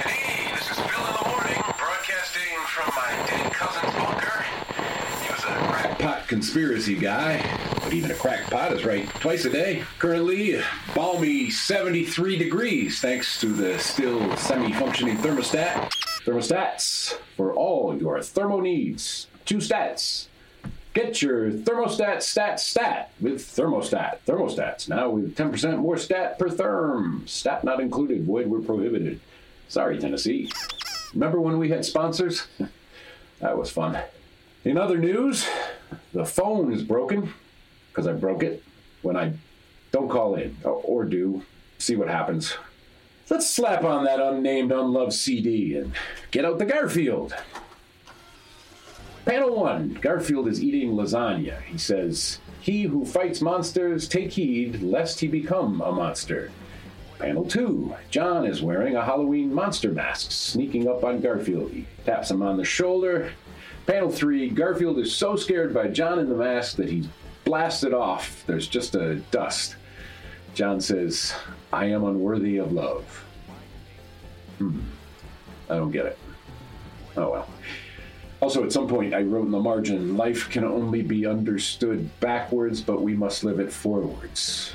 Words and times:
Hey, 0.00 0.50
this 0.54 0.70
is 0.70 0.78
in 0.78 0.84
the 0.84 1.28
morning, 1.28 1.62
broadcasting 1.78 2.52
from 2.66 2.92
my 2.94 3.10
dead 3.26 3.52
cousin's 3.52 3.94
bunker. 3.94 4.44
He 5.22 5.32
was 5.32 5.44
a 5.44 5.54
crackpot 5.72 6.28
conspiracy 6.28 6.96
guy, 6.96 7.42
but 7.82 7.92
even 7.92 8.10
a 8.10 8.14
crackpot 8.14 8.72
is 8.72 8.84
right 8.84 9.08
twice 9.20 9.44
a 9.44 9.50
day. 9.50 9.84
Currently, 9.98 10.60
balmy 10.94 11.50
73 11.50 12.36
degrees, 12.36 13.00
thanks 13.00 13.40
to 13.40 13.46
the 13.48 13.78
still 13.78 14.36
semi-functioning 14.36 15.18
thermostat. 15.18 15.90
Thermostats 16.24 17.18
for 17.36 17.54
all 17.54 17.96
your 17.96 18.20
thermo 18.22 18.60
needs. 18.60 19.28
Two 19.44 19.58
stats. 19.58 20.26
Get 20.96 21.20
your 21.20 21.50
thermostat 21.50 22.22
stat 22.22 22.58
stat 22.58 23.12
with 23.20 23.42
thermostat. 23.42 24.20
Thermostats 24.26 24.88
now 24.88 25.10
with 25.10 25.36
10% 25.36 25.76
more 25.76 25.98
stat 25.98 26.38
per 26.38 26.48
therm. 26.48 27.28
Stat 27.28 27.64
not 27.64 27.80
included, 27.80 28.24
void 28.24 28.46
were 28.46 28.62
prohibited. 28.62 29.20
Sorry, 29.68 29.98
Tennessee. 29.98 30.50
Remember 31.12 31.38
when 31.38 31.58
we 31.58 31.68
had 31.68 31.84
sponsors? 31.84 32.46
that 33.40 33.58
was 33.58 33.70
fun. 33.70 33.98
In 34.64 34.78
other 34.78 34.96
news, 34.96 35.46
the 36.14 36.24
phone 36.24 36.72
is 36.72 36.82
broken 36.82 37.34
because 37.90 38.06
I 38.06 38.14
broke 38.14 38.42
it 38.42 38.64
when 39.02 39.18
I 39.18 39.34
don't 39.92 40.08
call 40.08 40.36
in 40.36 40.56
or, 40.64 40.80
or 40.82 41.04
do. 41.04 41.42
See 41.76 41.96
what 41.96 42.08
happens. 42.08 42.56
Let's 43.28 43.50
slap 43.50 43.84
on 43.84 44.04
that 44.04 44.18
unnamed, 44.18 44.72
unloved 44.72 45.12
CD 45.12 45.76
and 45.76 45.92
get 46.30 46.46
out 46.46 46.58
the 46.58 46.64
Garfield. 46.64 47.34
Panel 49.26 49.56
one 49.56 49.98
Garfield 50.00 50.46
is 50.46 50.62
eating 50.62 50.92
lasagna. 50.92 51.60
He 51.62 51.78
says, 51.78 52.38
He 52.60 52.84
who 52.84 53.04
fights 53.04 53.42
monsters, 53.42 54.06
take 54.06 54.30
heed 54.30 54.80
lest 54.82 55.18
he 55.18 55.26
become 55.26 55.80
a 55.80 55.90
monster. 55.90 56.52
Panel 57.18 57.44
two 57.44 57.94
John 58.08 58.46
is 58.46 58.62
wearing 58.62 58.94
a 58.94 59.04
Halloween 59.04 59.52
monster 59.52 59.90
mask, 59.90 60.30
sneaking 60.30 60.88
up 60.88 61.02
on 61.02 61.20
Garfield. 61.20 61.72
He 61.72 61.86
taps 62.04 62.30
him 62.30 62.40
on 62.40 62.56
the 62.56 62.64
shoulder. 62.64 63.32
Panel 63.86 64.10
three 64.10 64.48
Garfield 64.48 64.98
is 65.00 65.12
so 65.12 65.34
scared 65.34 65.74
by 65.74 65.88
John 65.88 66.20
in 66.20 66.28
the 66.28 66.36
mask 66.36 66.76
that 66.76 66.88
he's 66.88 67.08
blasted 67.44 67.92
off. 67.92 68.44
There's 68.46 68.68
just 68.68 68.94
a 68.94 69.16
dust. 69.32 69.74
John 70.54 70.80
says, 70.80 71.34
I 71.72 71.86
am 71.86 72.04
unworthy 72.04 72.58
of 72.58 72.72
love. 72.72 73.24
Hmm. 74.58 74.80
I 75.68 75.74
don't 75.74 75.90
get 75.90 76.06
it. 76.06 76.18
Oh 77.16 77.30
well. 77.32 77.48
Also, 78.46 78.62
at 78.62 78.70
some 78.70 78.86
point, 78.86 79.12
I 79.12 79.22
wrote 79.22 79.46
in 79.46 79.50
the 79.50 79.58
margin 79.58 80.16
life 80.16 80.48
can 80.48 80.62
only 80.62 81.02
be 81.02 81.26
understood 81.26 82.08
backwards, 82.20 82.80
but 82.80 83.02
we 83.02 83.12
must 83.12 83.42
live 83.42 83.58
it 83.58 83.72
forwards. 83.72 84.72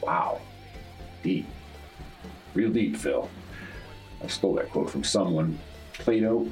Wow. 0.00 0.40
Deep. 1.22 1.46
Real 2.52 2.72
deep, 2.72 2.96
Phil. 2.96 3.30
I 4.24 4.26
stole 4.26 4.54
that 4.54 4.70
quote 4.70 4.90
from 4.90 5.04
someone. 5.04 5.56
Plato, 5.92 6.48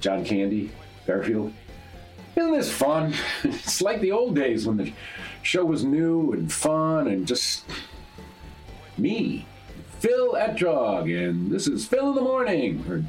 John 0.00 0.24
Candy, 0.24 0.70
Garfield. 1.06 1.52
Isn't 2.34 2.52
this 2.52 2.72
fun? 2.72 3.12
It's 3.44 3.82
like 3.82 4.00
the 4.00 4.12
old 4.12 4.34
days 4.34 4.66
when 4.66 4.78
the 4.78 4.94
show 5.42 5.66
was 5.66 5.84
new 5.84 6.32
and 6.32 6.50
fun 6.50 7.08
and 7.08 7.26
just 7.26 7.66
me, 8.96 9.44
Phil 9.98 10.32
Etrog, 10.32 11.14
and 11.14 11.52
this 11.52 11.66
is 11.66 11.84
Phil 11.84 12.08
in 12.08 12.14
the 12.14 12.22
morning, 12.22 12.86
or 12.88 13.04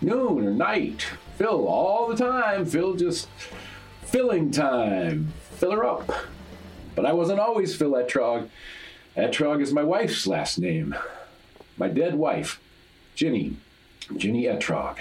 noon, 0.00 0.46
or 0.46 0.50
night. 0.50 1.06
Phil 1.36 1.66
all 1.66 2.08
the 2.08 2.16
time. 2.16 2.64
Phil 2.64 2.94
just 2.94 3.28
filling 4.02 4.50
time. 4.50 5.32
Fill 5.52 5.72
her 5.72 5.84
up. 5.84 6.12
But 6.94 7.06
I 7.06 7.12
wasn't 7.12 7.40
always 7.40 7.76
Phil 7.76 7.92
Etrog. 7.92 8.48
Etrog 9.16 9.60
is 9.62 9.72
my 9.72 9.82
wife's 9.82 10.26
last 10.26 10.58
name. 10.58 10.94
My 11.76 11.88
dead 11.88 12.14
wife, 12.14 12.60
Ginny. 13.14 13.56
Ginny 14.16 14.44
Etrog. 14.44 14.98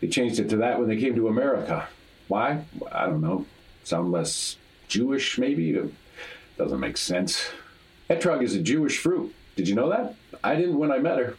They 0.00 0.08
changed 0.08 0.38
it 0.38 0.48
to 0.50 0.56
that 0.58 0.78
when 0.78 0.88
they 0.88 0.96
came 0.96 1.14
to 1.16 1.28
America. 1.28 1.88
Why? 2.28 2.64
I 2.92 3.06
don't 3.06 3.20
know. 3.20 3.46
Sound 3.84 4.12
less 4.12 4.56
Jewish, 4.86 5.38
maybe? 5.38 5.70
It 5.70 5.92
doesn't 6.56 6.80
make 6.80 6.96
sense. 6.96 7.50
Etrog 8.08 8.42
is 8.42 8.54
a 8.54 8.62
Jewish 8.62 8.98
fruit. 8.98 9.34
Did 9.56 9.68
you 9.68 9.74
know 9.74 9.90
that? 9.90 10.14
I 10.44 10.54
didn't 10.54 10.78
when 10.78 10.92
I 10.92 10.98
met 10.98 11.18
her. 11.18 11.36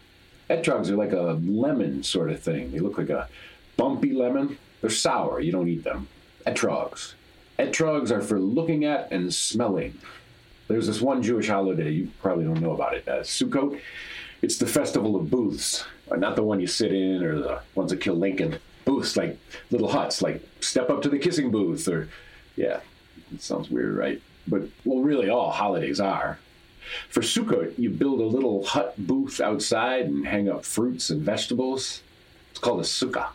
Etrogs 0.50 0.90
are 0.90 0.96
like 0.96 1.12
a 1.12 1.40
lemon 1.44 2.04
sort 2.04 2.32
of 2.32 2.42
thing. 2.42 2.72
They 2.72 2.80
look 2.80 2.98
like 2.98 3.10
a 3.10 3.28
bumpy 3.78 4.14
lemon. 4.14 4.58
They're 4.82 4.90
sour. 4.90 5.40
You 5.40 5.52
don't 5.52 5.68
eat 5.68 5.84
them. 5.84 6.08
Etrogs. 6.48 7.14
Etrogs 7.60 8.10
are 8.10 8.22
for 8.22 8.40
looking 8.40 8.86
at 8.86 9.12
and 9.12 9.34
smelling. 9.34 9.98
There's 10.68 10.88
this 10.88 11.02
one 11.02 11.22
Jewish 11.22 11.50
holiday, 11.50 11.92
you 11.92 12.12
probably 12.22 12.46
don't 12.46 12.62
know 12.62 12.74
about 12.74 12.94
it, 12.94 13.08
uh, 13.08 13.22
Sukkot. 13.22 13.80
It's 14.42 14.58
the 14.58 14.68
festival 14.68 15.16
of 15.16 15.30
booths. 15.30 15.84
Uh, 16.10 16.16
Not 16.16 16.36
the 16.36 16.44
one 16.44 16.60
you 16.62 16.68
sit 16.68 16.94
in 16.94 17.24
or 17.24 17.40
the 17.40 17.62
ones 17.76 17.92
that 17.92 18.02
kill 18.02 18.16
Lincoln. 18.16 18.58
Booths, 18.86 19.18
like 19.18 19.38
little 19.72 19.90
huts, 19.90 20.22
like 20.22 20.42
step 20.62 20.90
up 20.90 21.02
to 21.02 21.10
the 21.10 21.20
kissing 21.20 21.52
booth 21.52 21.88
or, 21.88 22.08
yeah, 22.56 22.80
it 23.34 23.42
sounds 23.42 23.70
weird, 23.70 23.96
right? 23.98 24.22
But, 24.48 24.64
well, 24.86 25.02
really 25.04 25.30
all 25.30 25.52
holidays 25.52 26.00
are. 26.00 26.40
For 27.10 27.22
Sukkot, 27.22 27.78
you 27.78 27.90
build 27.90 28.20
a 28.20 28.26
little 28.26 28.66
hut 28.66 28.96
booth 28.98 29.40
outside 29.40 30.06
and 30.06 30.28
hang 30.28 30.50
up 30.50 30.66
fruits 30.66 31.10
and 31.10 31.22
vegetables. 31.22 32.02
It's 32.52 32.60
called 32.60 32.80
a 32.80 32.84
sukkah. 32.84 33.30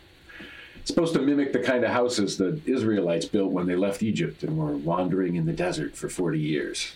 It's 0.76 0.90
supposed 0.90 1.14
to 1.14 1.22
mimic 1.22 1.52
the 1.54 1.60
kind 1.60 1.82
of 1.82 1.90
houses 1.90 2.36
the 2.36 2.60
Israelites 2.66 3.24
built 3.24 3.52
when 3.52 3.66
they 3.66 3.76
left 3.76 4.02
Egypt 4.02 4.42
and 4.42 4.58
were 4.58 4.76
wandering 4.76 5.36
in 5.36 5.46
the 5.46 5.52
desert 5.52 5.96
for 5.96 6.10
40 6.10 6.38
years. 6.38 6.94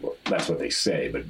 Well, 0.00 0.16
that's 0.24 0.48
what 0.48 0.58
they 0.58 0.70
say, 0.70 1.08
but 1.08 1.24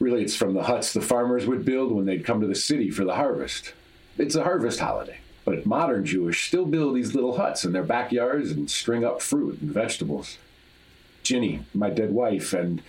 really 0.00 0.22
it's 0.22 0.34
from 0.34 0.54
the 0.54 0.64
huts 0.64 0.92
the 0.92 1.00
farmers 1.00 1.46
would 1.46 1.64
build 1.64 1.92
when 1.92 2.06
they'd 2.06 2.24
come 2.24 2.40
to 2.40 2.48
the 2.48 2.54
city 2.56 2.90
for 2.90 3.04
the 3.04 3.14
harvest. 3.14 3.74
It's 4.18 4.34
a 4.34 4.42
harvest 4.42 4.80
holiday, 4.80 5.18
but 5.44 5.66
modern 5.66 6.04
Jewish 6.04 6.48
still 6.48 6.66
build 6.66 6.96
these 6.96 7.14
little 7.14 7.36
huts 7.36 7.64
in 7.64 7.72
their 7.72 7.84
backyards 7.84 8.50
and 8.50 8.68
string 8.68 9.04
up 9.04 9.22
fruit 9.22 9.60
and 9.60 9.70
vegetables. 9.70 10.36
Ginny, 11.22 11.64
my 11.72 11.90
dead 11.90 12.10
wife, 12.10 12.52
and 12.52 12.82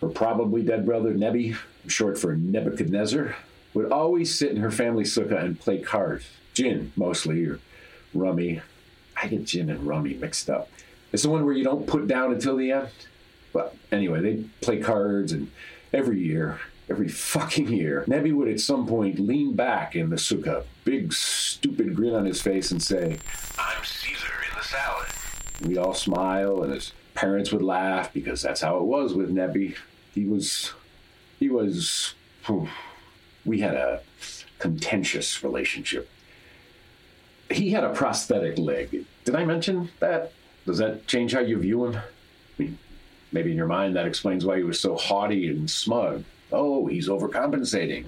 her 0.00 0.08
probably 0.08 0.62
dead 0.62 0.86
brother 0.86 1.12
Nebi, 1.14 1.56
short 1.86 2.18
for 2.18 2.34
Nebuchadnezzar, 2.36 3.36
would 3.74 3.92
always 3.92 4.34
sit 4.34 4.50
in 4.50 4.56
her 4.56 4.70
family 4.70 5.04
sukkah 5.04 5.42
and 5.42 5.60
play 5.60 5.78
cards. 5.78 6.26
Gin, 6.54 6.92
mostly, 6.96 7.44
or 7.46 7.60
rummy. 8.14 8.60
I 9.20 9.28
get 9.28 9.44
gin 9.44 9.70
and 9.70 9.86
rummy 9.86 10.14
mixed 10.14 10.50
up. 10.50 10.68
It's 11.12 11.22
the 11.22 11.30
one 11.30 11.44
where 11.44 11.54
you 11.54 11.64
don't 11.64 11.86
put 11.86 12.06
down 12.06 12.32
until 12.32 12.56
the 12.56 12.72
end. 12.72 12.88
But 13.52 13.76
anyway, 13.92 14.20
they 14.20 14.44
play 14.60 14.78
cards, 14.78 15.32
and 15.32 15.50
every 15.92 16.20
year, 16.20 16.60
every 16.88 17.08
fucking 17.08 17.68
year, 17.68 18.04
Nebi 18.06 18.32
would 18.32 18.48
at 18.48 18.60
some 18.60 18.86
point 18.86 19.18
lean 19.18 19.54
back 19.54 19.96
in 19.96 20.10
the 20.10 20.16
sukkah, 20.16 20.64
big 20.84 21.12
stupid 21.12 21.94
grin 21.94 22.14
on 22.14 22.24
his 22.24 22.40
face, 22.40 22.70
and 22.70 22.82
say, 22.82 23.18
I'm 23.58 23.84
Caesar 23.84 24.32
in 24.50 24.56
the 24.56 24.64
salad. 24.64 25.08
We'd 25.62 25.78
all 25.78 25.94
smile, 25.94 26.62
and 26.62 26.72
his 26.72 26.92
parents 27.14 27.52
would 27.52 27.62
laugh 27.62 28.12
because 28.12 28.40
that's 28.40 28.60
how 28.60 28.78
it 28.78 28.84
was 28.84 29.14
with 29.14 29.30
Nebi. 29.30 29.74
He 30.14 30.24
was, 30.24 30.72
he 31.38 31.48
was, 31.48 32.14
phew, 32.42 32.68
we 33.44 33.60
had 33.60 33.74
a 33.74 34.02
contentious 34.58 35.42
relationship. 35.42 36.08
He 37.50 37.70
had 37.70 37.84
a 37.84 37.92
prosthetic 37.92 38.58
leg. 38.58 39.04
Did 39.24 39.34
I 39.34 39.44
mention 39.44 39.90
that? 39.98 40.32
Does 40.66 40.78
that 40.78 41.06
change 41.06 41.32
how 41.32 41.40
you 41.40 41.58
view 41.58 41.86
him? 41.86 41.96
I 41.96 42.02
mean, 42.62 42.78
maybe 43.32 43.50
in 43.50 43.56
your 43.56 43.66
mind 43.66 43.96
that 43.96 44.06
explains 44.06 44.44
why 44.44 44.58
he 44.58 44.62
was 44.62 44.78
so 44.78 44.96
haughty 44.96 45.48
and 45.48 45.68
smug. 45.68 46.24
Oh, 46.52 46.86
he's 46.86 47.08
overcompensating. 47.08 48.06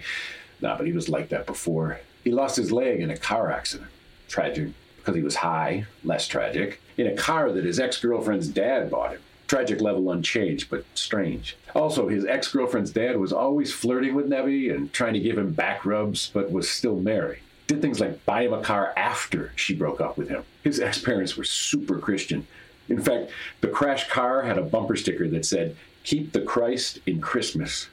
Nah, 0.60 0.76
but 0.76 0.86
he 0.86 0.92
was 0.92 1.08
like 1.08 1.28
that 1.30 1.46
before. 1.46 2.00
He 2.24 2.30
lost 2.30 2.56
his 2.56 2.70
leg 2.70 3.00
in 3.00 3.10
a 3.10 3.16
car 3.16 3.50
accident. 3.50 3.90
Tragic 4.28 4.68
because 5.02 5.16
he 5.16 5.22
was 5.22 5.34
high, 5.34 5.84
less 6.04 6.28
tragic, 6.28 6.80
in 6.96 7.08
a 7.08 7.16
car 7.16 7.50
that 7.50 7.64
his 7.64 7.80
ex 7.80 8.00
girlfriend's 8.00 8.46
dad 8.46 8.88
bought 8.88 9.12
him. 9.12 9.20
Tragic 9.52 9.82
level 9.82 10.10
unchanged, 10.10 10.70
but 10.70 10.82
strange. 10.94 11.58
Also, 11.74 12.08
his 12.08 12.24
ex 12.24 12.50
girlfriend's 12.50 12.90
dad 12.90 13.18
was 13.18 13.34
always 13.34 13.70
flirting 13.70 14.14
with 14.14 14.26
Nebi 14.26 14.70
and 14.70 14.90
trying 14.94 15.12
to 15.12 15.20
give 15.20 15.36
him 15.36 15.52
back 15.52 15.84
rubs, 15.84 16.30
but 16.32 16.50
was 16.50 16.70
still 16.70 16.96
married. 16.96 17.40
Did 17.66 17.82
things 17.82 18.00
like 18.00 18.24
buy 18.24 18.44
him 18.46 18.54
a 18.54 18.62
car 18.62 18.94
after 18.96 19.52
she 19.54 19.74
broke 19.74 20.00
up 20.00 20.16
with 20.16 20.30
him. 20.30 20.44
His 20.64 20.80
ex 20.80 21.02
parents 21.02 21.36
were 21.36 21.44
super 21.44 21.98
Christian. 21.98 22.46
In 22.88 23.02
fact, 23.02 23.30
the 23.60 23.68
crash 23.68 24.08
car 24.08 24.40
had 24.40 24.56
a 24.56 24.62
bumper 24.62 24.96
sticker 24.96 25.28
that 25.28 25.44
said, 25.44 25.76
Keep 26.02 26.32
the 26.32 26.40
Christ 26.40 27.00
in 27.04 27.20
Christmas. 27.20 27.88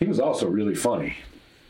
He 0.00 0.06
was 0.06 0.18
also 0.18 0.48
really 0.48 0.74
funny. 0.74 1.18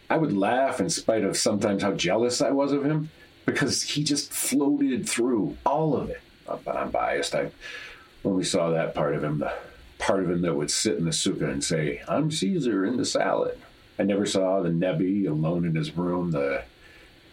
I 0.08 0.16
would 0.16 0.32
laugh 0.32 0.80
in 0.80 0.88
spite 0.88 1.24
of 1.24 1.36
sometimes 1.36 1.82
how 1.82 1.92
jealous 1.92 2.40
I 2.40 2.52
was 2.52 2.72
of 2.72 2.82
him 2.82 3.10
because 3.44 3.82
he 3.82 4.04
just 4.04 4.32
floated 4.32 5.06
through 5.06 5.58
all 5.66 5.94
of 5.94 6.08
it. 6.08 6.22
Uh, 6.48 6.56
But 6.64 6.76
I'm 6.76 6.90
biased. 6.90 7.34
I 7.34 7.50
only 8.24 8.44
saw 8.44 8.70
that 8.70 8.94
part 8.94 9.14
of 9.14 9.24
him, 9.24 9.38
the 9.38 9.52
part 9.98 10.22
of 10.22 10.30
him 10.30 10.42
that 10.42 10.54
would 10.54 10.70
sit 10.70 10.96
in 10.96 11.04
the 11.04 11.10
sukkah 11.10 11.50
and 11.50 11.62
say, 11.62 12.02
I'm 12.08 12.30
Caesar 12.30 12.84
in 12.84 12.96
the 12.96 13.04
salad. 13.04 13.58
I 13.98 14.04
never 14.04 14.26
saw 14.26 14.60
the 14.60 14.70
Nebi 14.70 15.26
alone 15.26 15.64
in 15.64 15.74
his 15.74 15.96
room, 15.96 16.30
the 16.30 16.62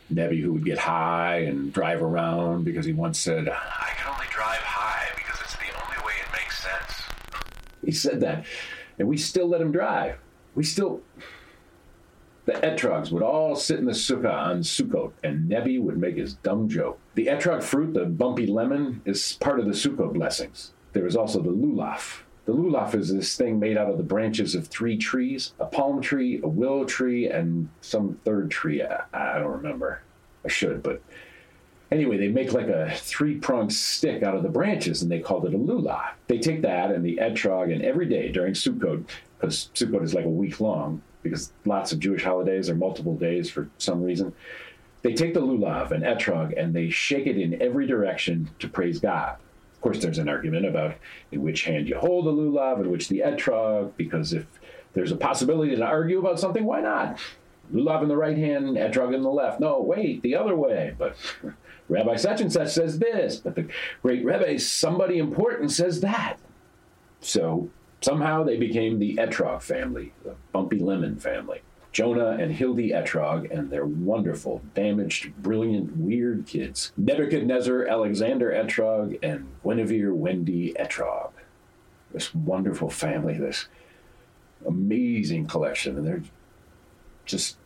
Nebi 0.09 0.41
who 0.41 0.53
would 0.53 0.65
get 0.65 0.79
high 0.79 1.37
and 1.39 1.71
drive 1.71 2.01
around 2.01 2.63
because 2.63 2.85
he 2.85 2.93
once 2.93 3.19
said, 3.19 3.47
I 3.49 3.91
can 3.97 4.13
only 4.13 4.25
drive 4.31 4.61
high 4.61 5.07
because 5.15 5.39
it's 5.41 5.55
the 5.55 5.83
only 5.83 6.05
way 6.05 6.13
it 6.19 6.31
makes 6.31 6.63
sense. 6.63 7.03
He 7.83 7.91
said 7.91 8.21
that, 8.21 8.45
and 8.97 9.07
we 9.07 9.17
still 9.17 9.47
let 9.47 9.61
him 9.61 9.71
drive. 9.71 10.17
we 10.55 10.63
still. 10.63 11.01
The 12.45 12.53
Etrogs 12.53 13.11
would 13.11 13.23
all 13.23 13.55
sit 13.55 13.79
in 13.79 13.85
the 13.85 13.91
sukkah 13.91 14.31
on 14.31 14.59
Sukkot, 14.59 15.13
and 15.23 15.49
Nebi 15.49 15.79
would 15.79 15.97
make 15.97 16.15
his 16.15 16.35
dumb 16.35 16.69
joke. 16.69 16.99
The 17.15 17.25
Etrog 17.25 17.63
fruit, 17.63 17.93
the 17.95 18.05
bumpy 18.05 18.45
lemon, 18.45 19.01
is 19.03 19.37
part 19.39 19.59
of 19.59 19.65
the 19.65 19.71
Sukkot 19.71 20.13
blessings. 20.13 20.71
There 20.93 21.07
is 21.07 21.15
also 21.15 21.41
the 21.41 21.49
lulav. 21.49 22.19
The 22.45 22.53
lulav 22.53 22.93
is 22.93 23.11
this 23.11 23.35
thing 23.35 23.59
made 23.59 23.77
out 23.77 23.89
of 23.89 23.97
the 23.97 24.03
branches 24.03 24.53
of 24.53 24.67
three 24.67 24.95
trees 24.95 25.53
a 25.59 25.65
palm 25.65 26.01
tree, 26.01 26.39
a 26.43 26.47
willow 26.47 26.85
tree, 26.85 27.27
and 27.27 27.69
some 27.81 28.19
third 28.23 28.51
tree. 28.51 28.83
I, 28.83 29.03
I 29.11 29.39
don't 29.39 29.51
remember. 29.51 30.01
I 30.43 30.47
should, 30.47 30.83
but 30.83 31.01
Anyway, 31.91 32.17
they 32.17 32.27
make 32.27 32.51
like 32.51 32.67
a 32.67 32.91
three 32.95 33.35
pronged 33.35 33.71
stick 33.71 34.23
out 34.23 34.35
of 34.35 34.43
the 34.43 34.49
branches 34.49 35.01
and 35.01 35.11
they 35.11 35.19
called 35.19 35.45
it 35.45 35.53
a 35.53 35.57
lulav. 35.57 36.09
They 36.27 36.39
take 36.39 36.61
that 36.63 36.91
and 36.91 37.05
the 37.05 37.17
etrog, 37.21 37.71
and 37.71 37.81
every 37.83 38.07
day 38.07 38.31
during 38.31 38.53
Sukkot, 38.53 39.05
because 39.39 39.69
Sukkot 39.75 40.03
is 40.03 40.13
like 40.13 40.25
a 40.25 40.29
week 40.29 40.59
long, 40.59 41.01
because 41.25 41.51
lots 41.65 41.91
of 41.91 41.99
Jewish 41.99 42.23
holidays 42.23 42.69
are 42.69 42.75
multiple 42.75 43.15
days 43.15 43.49
for 43.49 43.67
some 43.79 44.03
reason, 44.03 44.31
they 45.01 45.13
take 45.13 45.33
the 45.33 45.41
lulav 45.41 45.89
and 45.89 46.03
etrog 46.03 46.53
and 46.55 46.71
they 46.71 46.91
shake 46.91 47.25
it 47.25 47.35
in 47.35 47.59
every 47.59 47.87
direction 47.87 48.47
to 48.59 48.69
praise 48.69 48.99
God. 48.99 49.35
Of 49.73 49.81
course, 49.81 49.99
there's 49.99 50.19
an 50.19 50.29
argument 50.29 50.67
about 50.67 50.93
in 51.31 51.41
which 51.41 51.63
hand 51.63 51.89
you 51.89 51.97
hold 51.97 52.27
the 52.27 52.31
lulav 52.31 52.79
and 52.79 52.91
which 52.91 53.09
the 53.09 53.23
etrog, 53.25 53.93
because 53.97 54.33
if 54.33 54.45
there's 54.93 55.11
a 55.11 55.15
possibility 55.15 55.75
to 55.75 55.83
argue 55.83 56.19
about 56.19 56.39
something, 56.39 56.63
why 56.63 56.81
not? 56.81 57.17
Lulav 57.73 58.03
in 58.03 58.07
the 58.07 58.17
right 58.17 58.37
hand, 58.37 58.77
etrog 58.77 59.15
in 59.15 59.23
the 59.23 59.29
left. 59.29 59.59
No, 59.59 59.81
wait, 59.81 60.21
the 60.21 60.35
other 60.35 60.55
way. 60.55 60.93
But 60.95 61.17
Rabbi 61.89 62.17
such 62.17 62.39
and 62.39 62.53
such 62.53 62.69
says 62.69 62.99
this, 62.99 63.37
but 63.37 63.55
the 63.55 63.67
great 64.03 64.23
Rebbe, 64.23 64.59
somebody 64.59 65.17
important, 65.17 65.71
says 65.71 66.01
that. 66.01 66.37
So 67.19 67.71
somehow 68.05 68.43
they 68.43 68.55
became 68.55 68.99
the 68.99 69.15
Etrog 69.15 69.63
family, 69.63 70.13
the 70.23 70.35
Bumpy 70.51 70.77
Lemon 70.77 71.17
family. 71.17 71.61
Jonah 71.91 72.37
and 72.39 72.51
Hildy 72.51 72.91
Etrog 72.91 73.49
and 73.49 73.71
their 73.71 73.85
wonderful, 73.85 74.61
damaged, 74.75 75.35
brilliant, 75.41 75.97
weird 75.97 76.45
kids. 76.45 76.91
Nebuchadnezzar, 76.97 77.87
Alexander 77.87 78.51
Etrog, 78.51 79.17
and 79.23 79.47
Guinevere 79.63 80.13
Wendy 80.13 80.75
Etrog. 80.79 81.31
This 82.11 82.35
wonderful 82.35 82.91
family, 82.91 83.39
this 83.39 83.67
amazing 84.67 85.47
collection, 85.47 85.97
and 85.97 86.05
they're 86.05 86.23
just 87.25 87.57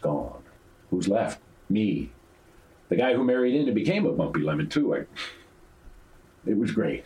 gone. 0.00 0.42
Who's 0.90 1.06
left? 1.06 1.40
Me, 1.68 2.10
the 2.88 2.96
guy 2.96 3.14
who 3.14 3.22
married 3.22 3.54
in 3.54 3.68
and 3.68 3.74
became 3.74 4.04
a 4.04 4.12
bumpy 4.12 4.40
lemon 4.40 4.68
too. 4.68 4.96
I, 4.96 5.04
it 6.44 6.56
was 6.56 6.72
great. 6.72 7.04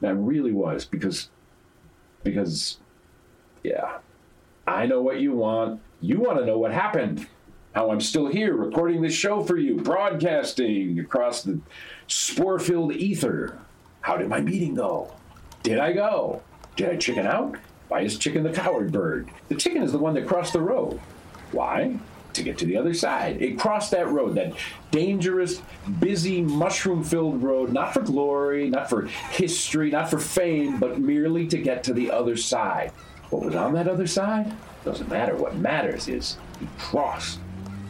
That 0.00 0.14
really 0.14 0.52
was 0.52 0.84
because 0.84 1.30
because 2.22 2.78
yeah. 3.62 3.98
I 4.66 4.86
know 4.86 5.00
what 5.00 5.20
you 5.20 5.32
want. 5.32 5.80
You 6.00 6.18
want 6.18 6.38
to 6.38 6.46
know 6.46 6.58
what 6.58 6.72
happened. 6.72 7.26
How 7.72 7.90
I'm 7.90 8.00
still 8.00 8.26
here 8.26 8.54
recording 8.54 9.02
this 9.02 9.12
show 9.12 9.42
for 9.42 9.56
you, 9.56 9.76
broadcasting 9.76 10.98
across 10.98 11.42
the 11.42 11.60
spore 12.06 12.58
filled 12.58 12.92
ether. 12.94 13.58
How 14.00 14.16
did 14.16 14.28
my 14.28 14.40
meeting 14.40 14.74
go? 14.74 15.14
Did 15.62 15.78
I 15.78 15.92
go? 15.92 16.42
Did 16.76 16.90
I 16.90 16.96
chicken 16.96 17.26
out? 17.26 17.56
Why 17.88 18.00
is 18.00 18.18
chicken 18.18 18.42
the 18.42 18.52
coward 18.52 18.92
bird? 18.92 19.28
The 19.48 19.54
chicken 19.54 19.82
is 19.82 19.92
the 19.92 19.98
one 19.98 20.14
that 20.14 20.26
crossed 20.26 20.54
the 20.54 20.60
road. 20.60 21.00
Why? 21.52 21.98
To 22.36 22.42
get 22.42 22.58
to 22.58 22.66
the 22.66 22.76
other 22.76 22.94
side. 22.94 23.42
It 23.42 23.58
crossed 23.58 23.90
that 23.90 24.08
road, 24.08 24.34
that 24.36 24.54
dangerous, 24.90 25.60
busy, 25.98 26.40
mushroom 26.40 27.02
filled 27.02 27.42
road, 27.42 27.72
not 27.72 27.92
for 27.92 28.00
glory, 28.00 28.70
not 28.70 28.88
for 28.88 29.06
history, 29.06 29.90
not 29.90 30.08
for 30.08 30.18
fame, 30.18 30.78
but 30.78 30.98
merely 30.98 31.46
to 31.48 31.58
get 31.58 31.82
to 31.84 31.92
the 31.92 32.10
other 32.10 32.36
side. 32.36 32.92
What 33.30 33.44
was 33.44 33.54
on 33.54 33.74
that 33.74 33.88
other 33.88 34.06
side? 34.06 34.52
Doesn't 34.84 35.08
matter. 35.08 35.34
What 35.34 35.56
matters 35.56 36.08
is 36.08 36.36
he 36.60 36.68
crossed. 36.78 37.40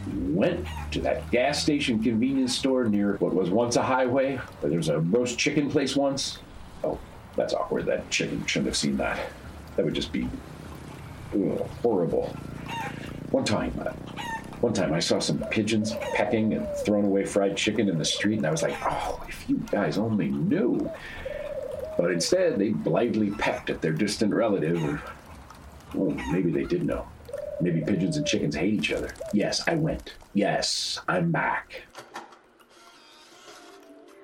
He 0.05 0.11
went 0.31 0.65
to 0.91 1.01
that 1.01 1.29
gas 1.31 1.61
station 1.61 2.01
convenience 2.01 2.57
store 2.57 2.85
near 2.85 3.17
what 3.17 3.33
was 3.33 3.49
once 3.49 3.75
a 3.75 3.83
highway, 3.83 4.37
where 4.37 4.69
there 4.69 4.79
was 4.79 4.89
a 4.89 4.99
roast 4.99 5.37
chicken 5.37 5.69
place 5.69 5.95
once. 5.95 6.39
Oh, 6.83 6.97
that's 7.35 7.53
awkward. 7.53 7.85
That 7.85 8.09
chicken 8.09 8.45
shouldn't 8.45 8.67
have 8.67 8.77
seen 8.77 8.97
that. 8.97 9.19
That 9.75 9.85
would 9.85 9.93
just 9.93 10.11
be 10.11 10.27
ugh, 11.33 11.67
horrible. 11.83 12.35
One 13.31 13.45
time, 13.45 13.73
uh, 13.79 13.91
one 14.61 14.73
time 14.73 14.93
I 14.93 14.99
saw 14.99 15.19
some 15.19 15.39
pigeons 15.51 15.93
pecking 16.15 16.53
and 16.53 16.67
throwing 16.83 17.05
away 17.05 17.25
fried 17.25 17.55
chicken 17.55 17.89
in 17.89 17.97
the 17.97 18.05
street, 18.05 18.37
and 18.37 18.47
I 18.47 18.51
was 18.51 18.63
like, 18.63 18.75
oh, 18.83 19.23
if 19.27 19.47
you 19.47 19.57
guys 19.71 19.97
only 19.97 20.29
knew. 20.29 20.89
But 21.97 22.11
instead, 22.11 22.57
they 22.57 22.69
blithely 22.69 23.31
pecked 23.31 23.69
at 23.69 23.81
their 23.81 23.91
distant 23.91 24.33
relative, 24.33 24.83
or 24.83 25.01
oh, 25.95 26.09
maybe 26.31 26.51
they 26.51 26.63
did 26.63 26.83
know. 26.83 27.07
Maybe 27.61 27.81
pigeons 27.81 28.17
and 28.17 28.25
chickens 28.25 28.55
hate 28.55 28.73
each 28.73 28.91
other. 28.91 29.11
Yes, 29.33 29.67
I 29.67 29.75
went. 29.75 30.15
Yes, 30.33 30.99
I'm 31.07 31.31
back. 31.31 31.83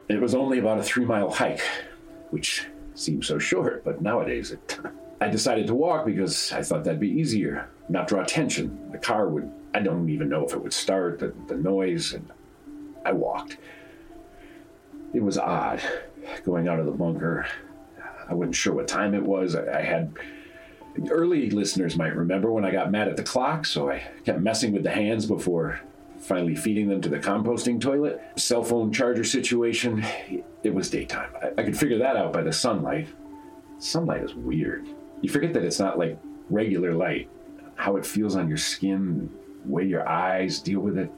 It 0.07 0.21
was 0.21 0.35
only 0.35 0.59
about 0.59 0.79
a 0.79 0.83
three 0.83 1.05
mile 1.05 1.31
hike, 1.31 1.61
which 2.29 2.67
seems 2.95 3.27
so 3.27 3.39
short, 3.39 3.83
but 3.83 4.01
nowadays 4.01 4.51
it. 4.51 4.79
I 5.21 5.29
decided 5.29 5.67
to 5.67 5.75
walk 5.75 6.05
because 6.05 6.51
I 6.51 6.61
thought 6.61 6.83
that'd 6.83 6.99
be 6.99 7.09
easier, 7.09 7.69
not 7.87 8.07
draw 8.07 8.21
attention. 8.21 8.91
The 8.91 8.97
car 8.97 9.29
would 9.29 9.49
I 9.73 9.79
don't 9.79 10.09
even 10.09 10.29
know 10.29 10.45
if 10.45 10.53
it 10.53 10.61
would 10.61 10.73
start, 10.73 11.19
the, 11.19 11.33
the 11.47 11.55
noise, 11.55 12.13
and 12.13 12.29
I 13.05 13.13
walked. 13.13 13.57
It 15.13 15.21
was 15.21 15.37
odd 15.37 15.81
going 16.43 16.67
out 16.67 16.79
of 16.79 16.85
the 16.85 16.91
bunker. 16.91 17.47
I 18.29 18.33
wasn't 18.33 18.55
sure 18.55 18.73
what 18.73 18.87
time 18.87 19.13
it 19.13 19.23
was. 19.23 19.55
I, 19.55 19.79
I 19.79 19.81
had 19.81 20.13
early 21.09 21.49
listeners 21.49 21.95
might 21.95 22.15
remember 22.15 22.51
when 22.51 22.65
I 22.65 22.71
got 22.71 22.91
mad 22.91 23.07
at 23.07 23.17
the 23.17 23.23
clock, 23.23 23.65
so 23.65 23.89
I 23.89 24.03
kept 24.25 24.39
messing 24.39 24.73
with 24.73 24.83
the 24.83 24.91
hands 24.91 25.25
before 25.25 25.81
finally 26.19 26.55
feeding 26.55 26.87
them 26.87 27.01
to 27.01 27.09
the 27.09 27.19
composting 27.19 27.79
toilet. 27.79 28.21
Cell 28.37 28.63
phone 28.63 28.93
charger 28.93 29.23
situation, 29.23 30.05
it 30.63 30.73
was 30.73 30.89
daytime. 30.89 31.29
I, 31.41 31.61
I, 31.61 31.63
could 31.63 31.77
figure 31.77 31.97
that 31.97 32.15
out 32.15 32.31
by 32.31 32.41
the 32.41 32.53
sunlight. 32.53 33.09
Sunlight 33.79 34.23
is 34.23 34.33
weird. 34.33 34.87
You 35.21 35.29
forget 35.29 35.53
that 35.53 35.63
it's 35.63 35.79
not 35.79 35.99
like 35.99 36.17
regular 36.49 36.93
light, 36.93 37.29
how 37.75 37.97
it 37.97 38.05
feels 38.05 38.35
on 38.35 38.47
your 38.47 38.57
skin, 38.57 39.29
way 39.65 39.83
your 39.83 40.07
eyes 40.07 40.59
deal 40.59 40.79
with 40.79 40.97
it. 40.97 41.11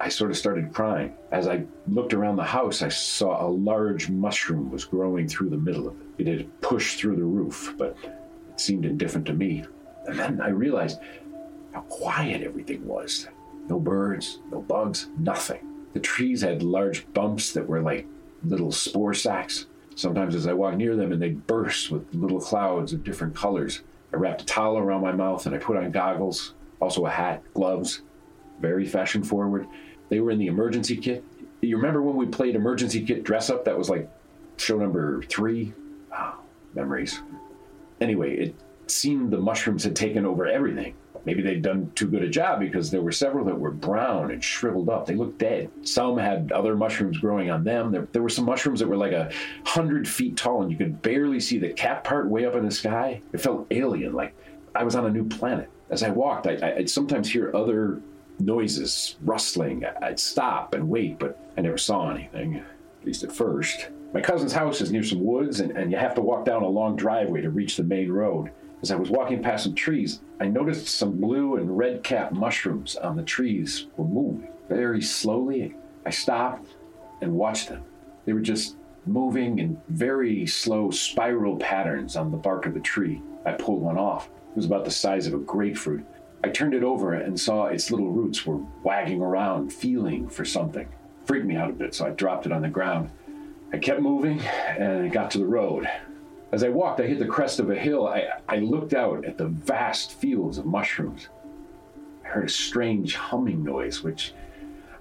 I 0.00 0.08
sort 0.08 0.30
of 0.32 0.36
started 0.36 0.72
crying. 0.72 1.14
As 1.30 1.46
I 1.46 1.64
looked 1.86 2.12
around 2.12 2.36
the 2.36 2.44
house, 2.44 2.82
I 2.82 2.88
saw 2.88 3.46
a 3.46 3.48
large 3.48 4.10
mushroom 4.10 4.70
was 4.70 4.84
growing 4.84 5.28
through 5.28 5.50
the 5.50 5.56
middle 5.56 5.86
of 5.86 5.94
it. 6.00 6.26
It 6.26 6.38
had 6.38 6.60
pushed 6.60 6.98
through 6.98 7.16
the 7.16 7.24
roof, 7.24 7.74
but 7.78 7.96
it 8.02 8.60
seemed 8.60 8.84
indifferent 8.84 9.26
to 9.26 9.32
me. 9.32 9.64
And 10.06 10.18
then 10.18 10.40
I 10.40 10.48
realized 10.48 10.98
how 11.72 11.82
quiet 11.82 12.42
everything 12.42 12.84
was. 12.84 13.28
No 13.68 13.78
birds, 13.78 14.40
no 14.50 14.60
bugs, 14.60 15.08
nothing. 15.18 15.60
The 15.92 16.00
trees 16.00 16.42
had 16.42 16.62
large 16.62 17.06
bumps 17.12 17.52
that 17.52 17.66
were 17.66 17.80
like 17.80 18.06
little 18.44 18.72
spore 18.72 19.14
sacks. 19.14 19.66
Sometimes 19.94 20.34
as 20.34 20.46
I 20.46 20.52
walked 20.52 20.78
near 20.78 20.96
them 20.96 21.12
and 21.12 21.22
they'd 21.22 21.46
burst 21.46 21.90
with 21.90 22.12
little 22.12 22.40
clouds 22.40 22.92
of 22.92 23.04
different 23.04 23.36
colors. 23.36 23.82
I 24.12 24.16
wrapped 24.16 24.42
a 24.42 24.46
towel 24.46 24.78
around 24.78 25.02
my 25.02 25.12
mouth 25.12 25.46
and 25.46 25.54
I 25.54 25.58
put 25.58 25.76
on 25.76 25.90
goggles 25.92 26.54
also 26.82 27.06
a 27.06 27.10
hat, 27.10 27.42
gloves, 27.54 28.02
very 28.60 28.84
fashion 28.84 29.22
forward. 29.22 29.68
They 30.08 30.18
were 30.18 30.32
in 30.32 30.38
the 30.38 30.48
emergency 30.48 30.96
kit. 30.96 31.24
You 31.60 31.76
remember 31.76 32.02
when 32.02 32.16
we 32.16 32.26
played 32.26 32.56
emergency 32.56 33.04
kit 33.06 33.22
dress 33.22 33.50
up? 33.50 33.64
That 33.64 33.78
was 33.78 33.88
like 33.88 34.10
show 34.56 34.78
number 34.78 35.22
three. 35.22 35.72
Oh, 36.12 36.40
memories. 36.74 37.22
Anyway, 38.00 38.36
it 38.36 38.54
seemed 38.88 39.30
the 39.30 39.38
mushrooms 39.38 39.84
had 39.84 39.94
taken 39.94 40.26
over 40.26 40.46
everything. 40.46 40.94
Maybe 41.24 41.40
they'd 41.40 41.62
done 41.62 41.92
too 41.94 42.08
good 42.08 42.24
a 42.24 42.28
job 42.28 42.58
because 42.58 42.90
there 42.90 43.00
were 43.00 43.12
several 43.12 43.44
that 43.44 43.56
were 43.56 43.70
brown 43.70 44.32
and 44.32 44.42
shriveled 44.42 44.88
up. 44.88 45.06
They 45.06 45.14
looked 45.14 45.38
dead. 45.38 45.70
Some 45.82 46.18
had 46.18 46.50
other 46.50 46.74
mushrooms 46.74 47.18
growing 47.18 47.48
on 47.48 47.62
them. 47.62 47.92
There, 47.92 48.08
there 48.10 48.22
were 48.22 48.28
some 48.28 48.44
mushrooms 48.44 48.80
that 48.80 48.88
were 48.88 48.96
like 48.96 49.12
a 49.12 49.30
hundred 49.64 50.08
feet 50.08 50.36
tall 50.36 50.62
and 50.62 50.72
you 50.72 50.76
could 50.76 51.00
barely 51.00 51.38
see 51.38 51.58
the 51.58 51.72
cap 51.72 52.02
part 52.02 52.28
way 52.28 52.44
up 52.44 52.56
in 52.56 52.64
the 52.64 52.72
sky. 52.72 53.22
It 53.32 53.40
felt 53.40 53.68
alien, 53.70 54.14
like 54.14 54.34
I 54.74 54.82
was 54.82 54.96
on 54.96 55.06
a 55.06 55.10
new 55.10 55.28
planet 55.28 55.70
as 55.92 56.02
I 56.02 56.08
walked, 56.08 56.46
I, 56.46 56.74
would 56.78 56.90
sometimes 56.90 57.30
hear 57.30 57.54
other 57.54 58.00
noises, 58.40 59.16
rustling. 59.20 59.84
I'd 60.00 60.18
stop 60.18 60.74
and 60.74 60.88
wait, 60.88 61.18
but 61.18 61.38
I 61.56 61.60
never 61.60 61.76
saw 61.76 62.10
anything, 62.10 62.56
at 62.56 63.06
least 63.06 63.22
at 63.24 63.30
first. 63.30 63.90
My 64.14 64.22
cousin's 64.22 64.54
house 64.54 64.80
is 64.80 64.90
near 64.90 65.04
some 65.04 65.22
woods, 65.22 65.60
and, 65.60 65.70
and 65.72 65.92
you 65.92 65.98
have 65.98 66.14
to 66.14 66.22
walk 66.22 66.46
down 66.46 66.62
a 66.62 66.68
long 66.68 66.96
driveway 66.96 67.42
to 67.42 67.50
reach 67.50 67.76
the 67.76 67.82
main 67.82 68.10
road. 68.10 68.50
As 68.80 68.90
I 68.90 68.96
was 68.96 69.10
walking 69.10 69.42
past 69.42 69.64
some 69.64 69.74
trees, 69.74 70.20
I 70.40 70.46
noticed 70.46 70.88
some 70.88 71.20
blue 71.20 71.56
and 71.56 71.76
red 71.76 72.02
cap 72.02 72.32
mushrooms 72.32 72.96
on 72.96 73.14
the 73.14 73.22
trees 73.22 73.86
were 73.98 74.08
moving 74.08 74.48
very 74.70 75.02
slowly. 75.02 75.74
I 76.06 76.10
stopped 76.10 76.74
and 77.20 77.34
watched 77.34 77.68
them. 77.68 77.84
They 78.24 78.32
were 78.32 78.40
just 78.40 78.76
moving 79.04 79.58
in 79.58 79.80
very 79.88 80.46
slow 80.46 80.90
spiral 80.90 81.56
patterns 81.56 82.16
on 82.16 82.30
the 82.30 82.38
bark 82.38 82.64
of 82.64 82.72
the 82.72 82.80
tree. 82.80 83.20
I 83.44 83.52
pulled 83.52 83.82
one 83.82 83.98
off. 83.98 84.30
It 84.52 84.56
was 84.56 84.66
about 84.66 84.84
the 84.84 84.90
size 84.90 85.26
of 85.26 85.32
a 85.32 85.38
grapefruit. 85.38 86.04
I 86.44 86.50
turned 86.50 86.74
it 86.74 86.82
over 86.82 87.14
and 87.14 87.40
saw 87.40 87.66
its 87.66 87.90
little 87.90 88.10
roots 88.10 88.44
were 88.44 88.60
wagging 88.82 89.22
around, 89.22 89.72
feeling 89.72 90.28
for 90.28 90.44
something. 90.44 90.86
Freaked 91.24 91.46
me 91.46 91.56
out 91.56 91.70
a 91.70 91.72
bit, 91.72 91.94
so 91.94 92.04
I 92.04 92.10
dropped 92.10 92.44
it 92.44 92.52
on 92.52 92.60
the 92.60 92.68
ground. 92.68 93.10
I 93.72 93.78
kept 93.78 94.02
moving 94.02 94.40
and 94.40 95.06
it 95.06 95.12
got 95.12 95.30
to 95.30 95.38
the 95.38 95.46
road. 95.46 95.88
As 96.52 96.62
I 96.62 96.68
walked, 96.68 97.00
I 97.00 97.04
hit 97.04 97.18
the 97.18 97.24
crest 97.24 97.60
of 97.60 97.70
a 97.70 97.74
hill. 97.74 98.06
I, 98.06 98.28
I 98.46 98.58
looked 98.58 98.92
out 98.92 99.24
at 99.24 99.38
the 99.38 99.46
vast 99.46 100.12
fields 100.12 100.58
of 100.58 100.66
mushrooms. 100.66 101.28
I 102.22 102.28
heard 102.28 102.44
a 102.44 102.50
strange 102.50 103.14
humming 103.16 103.64
noise, 103.64 104.02
which 104.02 104.34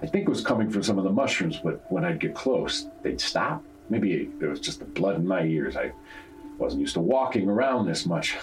I 0.01 0.05
think 0.05 0.29
was 0.29 0.39
coming 0.39 0.69
from 0.69 0.81
some 0.81 0.97
of 0.97 1.03
the 1.03 1.11
mushrooms, 1.11 1.59
but 1.61 1.83
when 1.91 2.05
I'd 2.05 2.21
get 2.21 2.33
close, 2.33 2.87
they'd 3.03 3.19
stop. 3.19 3.61
Maybe 3.89 4.29
there 4.39 4.47
was 4.47 4.61
just 4.61 4.79
the 4.79 4.85
blood 4.85 5.17
in 5.17 5.27
my 5.27 5.43
ears. 5.43 5.75
I 5.75 5.91
wasn't 6.57 6.79
used 6.79 6.93
to 6.93 7.01
walking 7.01 7.49
around 7.49 7.85
this 7.85 8.05
much. 8.05 8.37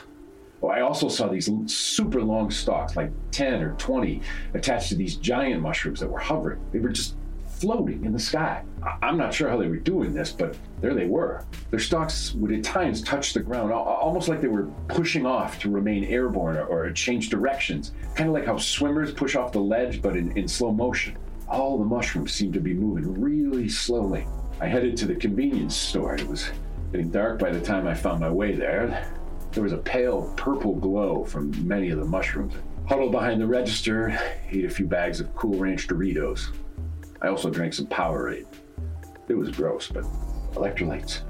I 0.67 0.81
also 0.81 1.09
saw 1.09 1.29
these 1.29 1.51
super 1.73 2.23
long 2.23 2.51
stalks, 2.51 2.97
like 2.97 3.11
10 3.31 3.63
or 3.63 3.75
20, 3.75 4.21
attached 4.55 4.89
to 4.91 4.95
these 4.95 5.17
giant 5.17 5.63
mushrooms 5.63 6.01
that 6.01 6.09
were 6.09 6.19
hovering. 6.19 6.61
They 6.73 6.79
were 6.79 6.91
just 6.91 7.17
floating 7.59 8.05
in 8.05 8.13
the 8.13 8.19
sky. 8.19 8.63
I- 8.83 9.09
am 9.09 9.17
not 9.17 9.35
sure 9.35 9.49
how 9.49 9.57
they 9.57 9.67
were 9.67 9.77
doing 9.77 10.15
this, 10.15 10.31
but 10.31 10.57
there 10.81 10.95
they 10.95 11.07
were. 11.07 11.45
Their 11.71 11.81
stalks 11.81 12.35
would 12.35 12.53
at 12.53 12.63
times 12.63 13.03
touch 13.03 13.35
the 13.35 13.41
ground, 13.41 13.73
almost 13.73 14.29
like 14.29 14.41
they 14.41 14.49
were 14.49 14.69
pushing 14.87 15.27
off 15.27 15.59
to 15.61 15.71
remain 15.71 16.05
airborne 16.05 16.57
or, 16.57 16.67
or 16.67 16.91
change 16.93 17.29
directions, 17.29 17.93
kind 18.15 18.29
of 18.29 18.35
like 18.35 18.47
how 18.47 18.57
swimmers 18.57 19.13
push 19.13 19.35
off 19.35 19.53
the 19.53 19.61
ledge, 19.61 20.01
but 20.01 20.17
in, 20.17 20.37
in 20.37 20.47
slow 20.47 20.73
motion. 20.73 21.17
All 21.49 21.79
the 21.79 21.85
mushrooms 21.85 22.33
seemed 22.33 22.55
to 22.55 22.61
be 22.61 22.75
moving 22.75 23.21
really 23.21 23.69
slowly. 23.69 24.27
I 24.61 24.67
headed 24.67 24.97
to 24.99 25.07
the 25.07 25.15
convenience 25.15 25.77
store. 25.77 26.15
It 26.15 26.29
was 26.29 26.51
getting 26.93 27.11
dark 27.11 27.39
by 27.39 27.51
the 27.51 27.61
time 27.61 27.87
I 27.87 27.95
found 27.95 28.21
my 28.21 28.31
way 28.31 28.55
there. 28.55 29.18
There 29.59 29.65
was 29.65 29.73
a 29.73 29.79
pale 29.79 30.33
purple 30.37 30.77
glow 30.77 31.25
from 31.25 31.67
many 31.67 31.91
of 31.91 31.99
the 31.99 32.05
mushrooms. 32.05 32.55
Huddled 32.87 33.11
behind 33.11 33.41
the 33.41 33.47
register, 33.49 34.17
ate 34.53 34.65
a 34.65 34.71
few 34.71 34.87
bags 34.87 35.19
of 35.19 35.35
Cool 35.35 35.59
Ranch 35.59 35.89
Doritos. 35.89 36.53
I 37.21 37.27
also 37.27 37.51
drank 37.51 37.75
some 37.75 37.89
Powerade. 37.89 38.47
It 39.27 39.35
was 39.35 39.51
gross, 39.51 39.89
but 39.89 40.05
electrolytes. 40.53 41.23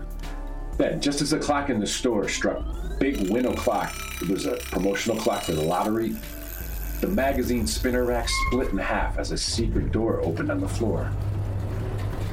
Then, 0.76 1.00
just 1.00 1.22
as 1.22 1.30
the 1.30 1.38
clock 1.38 1.70
in 1.70 1.80
the 1.80 1.86
store 1.86 2.28
struck 2.28 2.62
big 3.00 3.30
win 3.30 3.46
o'clock, 3.46 3.94
it 4.20 4.28
was 4.28 4.44
a 4.44 4.56
promotional 4.56 5.16
clock 5.16 5.44
for 5.44 5.52
the 5.52 5.64
lottery. 5.64 6.14
The 7.00 7.08
magazine 7.08 7.66
spinner 7.66 8.04
rack 8.04 8.28
split 8.28 8.72
in 8.72 8.76
half 8.76 9.18
as 9.18 9.32
a 9.32 9.38
secret 9.38 9.90
door 9.90 10.20
opened 10.20 10.50
on 10.50 10.60
the 10.60 10.68
floor. 10.68 11.10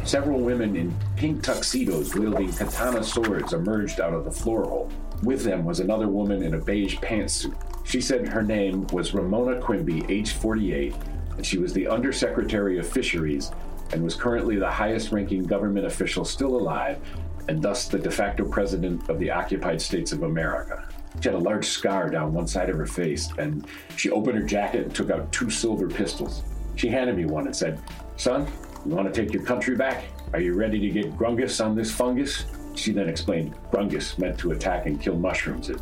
Several 0.04 0.42
women 0.42 0.76
in 0.76 0.94
pink 1.16 1.42
tuxedos 1.42 2.16
wielding 2.16 2.52
katana 2.52 3.02
swords 3.02 3.54
emerged 3.54 4.02
out 4.02 4.14
of 4.14 4.26
the 4.26 4.32
floor 4.32 4.66
hole. 4.66 4.92
With 5.24 5.44
them 5.44 5.66
was 5.66 5.80
another 5.80 6.08
woman 6.08 6.44
in 6.44 6.54
a 6.54 6.60
beige 6.60 6.98
pantsuit. 6.98 7.56
She 7.86 8.02
said 8.02 8.28
her 8.28 8.44
name 8.44 8.88
was 8.88 9.14
Ramona 9.14 9.62
Quimby, 9.62 10.06
age 10.10 10.34
48, 10.34 10.94
and 11.38 11.46
she 11.46 11.58
was 11.58 11.74
the 11.74 11.88
Undersecretary 11.88 12.80
of 12.80 12.88
Fisheries 12.88 13.52
and 13.94 14.04
was 14.04 14.16
currently 14.16 14.58
the 14.58 14.70
highest 14.70 15.12
ranking 15.12 15.44
government 15.44 15.86
official 15.86 16.26
still 16.26 16.56
alive 16.58 17.00
and 17.48 17.62
thus 17.62 17.88
the 17.88 18.00
de 18.00 18.10
facto 18.10 18.46
president 18.46 19.08
of 19.10 19.20
the 19.20 19.30
occupied 19.30 19.82
states 19.82 20.12
of 20.12 20.24
America. 20.24 20.88
She 21.22 21.30
had 21.30 21.36
a 21.36 21.40
large 21.40 21.66
scar 21.66 22.10
down 22.10 22.34
one 22.34 22.48
side 22.48 22.70
of 22.70 22.78
her 22.78 22.86
face, 22.88 23.30
and 23.38 23.66
she 23.96 24.10
opened 24.10 24.38
her 24.38 24.44
jacket 24.44 24.86
and 24.86 24.96
took 24.96 25.10
out 25.12 25.32
two 25.32 25.50
silver 25.50 25.88
pistols. 25.88 26.44
She 26.76 26.90
handed 26.90 27.16
me 27.16 27.26
one 27.26 27.46
and 27.46 27.56
said, 27.56 27.80
Son, 28.18 28.48
you 28.86 28.92
want 28.92 29.12
to 29.12 29.22
take 29.22 29.34
your 29.34 29.44
country 29.44 29.76
back? 29.76 30.06
Are 30.34 30.40
you 30.40 30.54
ready 30.54 30.80
to 30.80 30.90
get 30.90 31.16
grungus 31.16 31.64
on 31.64 31.76
this 31.76 31.92
fungus? 31.92 32.46
She 32.76 32.92
then 32.92 33.10
explained 33.10 33.56
grungus 33.72 34.18
meant 34.18 34.38
to 34.40 34.52
attack 34.52 34.86
and 34.86 35.02
kill 35.02 35.18
mushrooms. 35.18 35.70
It 35.70 35.82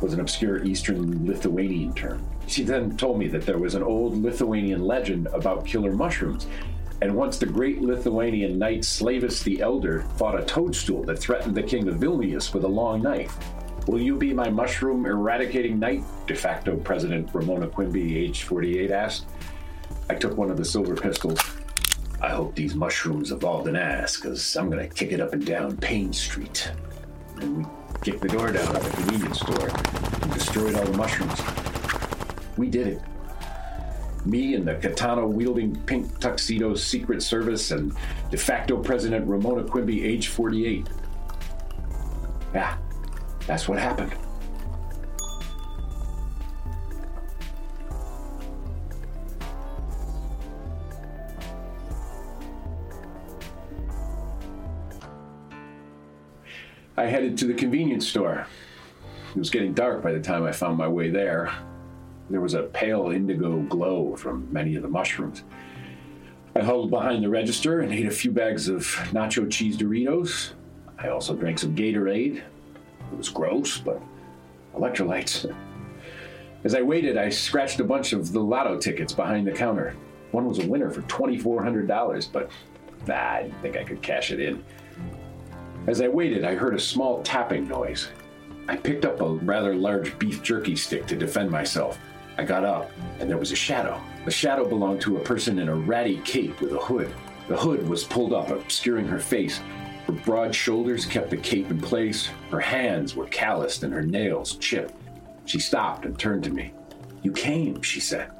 was 0.00 0.12
an 0.12 0.20
obscure 0.20 0.64
Eastern 0.64 1.26
Lithuanian 1.26 1.94
term. 1.94 2.26
She 2.46 2.62
then 2.62 2.96
told 2.96 3.18
me 3.18 3.28
that 3.28 3.46
there 3.46 3.58
was 3.58 3.74
an 3.74 3.82
old 3.82 4.22
Lithuanian 4.22 4.82
legend 4.84 5.26
about 5.28 5.64
killer 5.64 5.92
mushrooms. 5.92 6.46
And 7.02 7.14
once 7.14 7.38
the 7.38 7.46
great 7.46 7.82
Lithuanian 7.82 8.58
knight 8.58 8.80
Slavus 8.80 9.42
the 9.42 9.60
Elder 9.60 10.02
fought 10.16 10.38
a 10.38 10.44
toadstool 10.44 11.02
that 11.04 11.18
threatened 11.18 11.54
the 11.54 11.62
king 11.62 11.88
of 11.88 11.96
Vilnius 11.96 12.54
with 12.54 12.64
a 12.64 12.68
long 12.68 13.02
knife. 13.02 13.36
Will 13.86 14.00
you 14.00 14.16
be 14.16 14.32
my 14.32 14.48
mushroom 14.48 15.06
eradicating 15.06 15.78
knight? 15.78 16.02
De 16.26 16.34
facto 16.34 16.76
President 16.76 17.28
Ramona 17.32 17.68
Quimby, 17.68 18.18
age 18.18 18.42
48, 18.42 18.90
asked. 18.90 19.26
I 20.08 20.14
took 20.14 20.36
one 20.36 20.50
of 20.50 20.56
the 20.56 20.64
silver 20.64 20.96
pistols. 20.96 21.38
I 22.20 22.30
hope 22.30 22.54
these 22.54 22.74
mushrooms 22.74 23.30
evolved 23.30 23.68
an 23.68 23.76
ass, 23.76 24.16
because 24.16 24.56
I'm 24.56 24.70
going 24.70 24.86
to 24.86 24.94
kick 24.94 25.12
it 25.12 25.20
up 25.20 25.32
and 25.32 25.44
down 25.44 25.76
Payne 25.76 26.12
Street. 26.12 26.70
And 27.36 27.58
we 27.58 27.64
kicked 28.02 28.22
the 28.22 28.28
door 28.28 28.50
down 28.52 28.74
at 28.74 28.82
the 28.82 28.90
convenience 28.90 29.40
store 29.40 29.68
and 29.68 30.32
destroyed 30.32 30.74
all 30.74 30.84
the 30.84 30.96
mushrooms. 30.96 31.40
We 32.56 32.68
did 32.68 32.86
it. 32.86 33.02
Me 34.24 34.54
and 34.54 34.66
the 34.66 34.74
katana 34.74 35.26
wielding 35.26 35.76
pink 35.84 36.18
tuxedo 36.18 36.74
Secret 36.74 37.22
Service 37.22 37.70
and 37.70 37.94
de 38.30 38.36
facto 38.36 38.82
President 38.82 39.28
Ramona 39.28 39.62
Quimby, 39.62 40.04
age 40.04 40.28
48. 40.28 40.88
Yeah, 42.54 42.76
that's 43.46 43.68
what 43.68 43.78
happened. 43.78 44.12
I 56.98 57.04
headed 57.04 57.36
to 57.38 57.46
the 57.46 57.52
convenience 57.52 58.08
store. 58.08 58.46
It 59.34 59.38
was 59.38 59.50
getting 59.50 59.74
dark 59.74 60.02
by 60.02 60.12
the 60.12 60.20
time 60.20 60.44
I 60.44 60.52
found 60.52 60.78
my 60.78 60.88
way 60.88 61.10
there. 61.10 61.52
There 62.30 62.40
was 62.40 62.54
a 62.54 62.62
pale 62.62 63.10
indigo 63.10 63.60
glow 63.60 64.16
from 64.16 64.50
many 64.50 64.76
of 64.76 64.82
the 64.82 64.88
mushrooms. 64.88 65.44
I 66.54 66.60
huddled 66.60 66.88
behind 66.88 67.22
the 67.22 67.28
register 67.28 67.80
and 67.80 67.92
ate 67.92 68.06
a 68.06 68.10
few 68.10 68.30
bags 68.30 68.68
of 68.68 68.86
nacho 69.12 69.50
cheese 69.50 69.76
Doritos. 69.76 70.52
I 70.98 71.08
also 71.08 71.36
drank 71.36 71.58
some 71.58 71.76
Gatorade. 71.76 72.38
It 72.38 73.16
was 73.16 73.28
gross, 73.28 73.76
but 73.76 74.00
electrolytes. 74.74 75.54
As 76.64 76.74
I 76.74 76.80
waited, 76.80 77.18
I 77.18 77.28
scratched 77.28 77.78
a 77.78 77.84
bunch 77.84 78.14
of 78.14 78.32
the 78.32 78.40
lotto 78.40 78.78
tickets 78.78 79.12
behind 79.12 79.46
the 79.46 79.52
counter. 79.52 79.94
One 80.30 80.46
was 80.46 80.60
a 80.60 80.66
winner 80.66 80.90
for 80.90 81.02
$2,400, 81.02 82.32
but 82.32 82.50
I 83.06 83.42
didn't 83.42 83.60
think 83.60 83.76
I 83.76 83.84
could 83.84 84.00
cash 84.00 84.30
it 84.30 84.40
in. 84.40 84.64
As 85.86 86.00
I 86.00 86.08
waited, 86.08 86.44
I 86.44 86.56
heard 86.56 86.74
a 86.74 86.80
small 86.80 87.22
tapping 87.22 87.68
noise. 87.68 88.08
I 88.66 88.76
picked 88.76 89.04
up 89.04 89.20
a 89.20 89.28
rather 89.28 89.72
large 89.72 90.18
beef 90.18 90.42
jerky 90.42 90.74
stick 90.74 91.06
to 91.06 91.16
defend 91.16 91.48
myself. 91.48 92.00
I 92.36 92.44
got 92.44 92.64
up, 92.64 92.90
and 93.20 93.30
there 93.30 93.38
was 93.38 93.52
a 93.52 93.56
shadow. 93.56 94.00
The 94.24 94.32
shadow 94.32 94.68
belonged 94.68 95.00
to 95.02 95.16
a 95.16 95.20
person 95.20 95.60
in 95.60 95.68
a 95.68 95.76
ratty 95.76 96.18
cape 96.24 96.60
with 96.60 96.72
a 96.72 96.78
hood. 96.78 97.14
The 97.46 97.56
hood 97.56 97.88
was 97.88 98.02
pulled 98.02 98.32
up, 98.32 98.50
obscuring 98.50 99.06
her 99.06 99.20
face. 99.20 99.60
Her 100.08 100.12
broad 100.12 100.52
shoulders 100.52 101.06
kept 101.06 101.30
the 101.30 101.36
cape 101.36 101.70
in 101.70 101.80
place. 101.80 102.30
Her 102.50 102.58
hands 102.58 103.14
were 103.14 103.26
calloused 103.26 103.84
and 103.84 103.92
her 103.92 104.02
nails 104.02 104.56
chipped. 104.56 104.94
She 105.44 105.60
stopped 105.60 106.04
and 106.04 106.18
turned 106.18 106.42
to 106.44 106.50
me. 106.50 106.72
You 107.22 107.30
came, 107.30 107.80
she 107.82 108.00
said. 108.00 108.32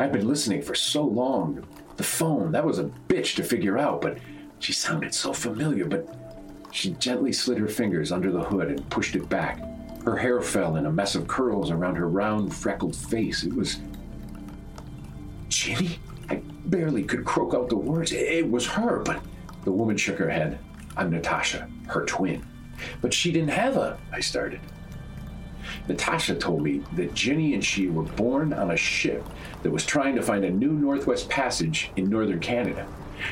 I've 0.00 0.12
been 0.12 0.26
listening 0.26 0.62
for 0.62 0.74
so 0.74 1.04
long. 1.04 1.64
The 1.96 2.02
phone, 2.02 2.50
that 2.52 2.66
was 2.66 2.80
a 2.80 2.90
bitch 3.08 3.36
to 3.36 3.44
figure 3.44 3.78
out, 3.78 4.00
but 4.00 4.18
she 4.58 4.72
sounded 4.72 5.14
so 5.14 5.32
familiar. 5.32 5.84
But 5.84 6.27
she 6.78 6.90
gently 6.90 7.32
slid 7.32 7.58
her 7.58 7.66
fingers 7.66 8.12
under 8.12 8.30
the 8.30 8.44
hood 8.44 8.68
and 8.68 8.88
pushed 8.88 9.16
it 9.16 9.28
back. 9.28 9.60
Her 10.04 10.16
hair 10.16 10.40
fell 10.40 10.76
in 10.76 10.86
a 10.86 10.92
mess 10.92 11.16
of 11.16 11.26
curls 11.26 11.72
around 11.72 11.96
her 11.96 12.08
round, 12.08 12.54
freckled 12.54 12.94
face. 12.94 13.42
It 13.42 13.52
was. 13.52 13.80
Ginny? 15.48 15.98
I 16.30 16.36
barely 16.66 17.02
could 17.02 17.24
croak 17.24 17.52
out 17.52 17.68
the 17.68 17.76
words. 17.76 18.12
It 18.12 18.48
was 18.48 18.64
her, 18.68 19.00
but 19.00 19.20
the 19.64 19.72
woman 19.72 19.96
shook 19.96 20.18
her 20.18 20.30
head. 20.30 20.60
I'm 20.96 21.10
Natasha, 21.10 21.68
her 21.88 22.04
twin. 22.04 22.46
But 23.00 23.12
she 23.12 23.32
didn't 23.32 23.50
have 23.50 23.76
a. 23.76 23.98
I 24.12 24.20
started. 24.20 24.60
Natasha 25.88 26.36
told 26.36 26.62
me 26.62 26.82
that 26.94 27.12
Ginny 27.12 27.54
and 27.54 27.64
she 27.64 27.88
were 27.88 28.04
born 28.04 28.52
on 28.52 28.70
a 28.70 28.76
ship 28.76 29.26
that 29.64 29.70
was 29.72 29.84
trying 29.84 30.14
to 30.14 30.22
find 30.22 30.44
a 30.44 30.50
new 30.50 30.72
Northwest 30.72 31.28
Passage 31.28 31.90
in 31.96 32.08
northern 32.08 32.38
Canada. 32.38 32.86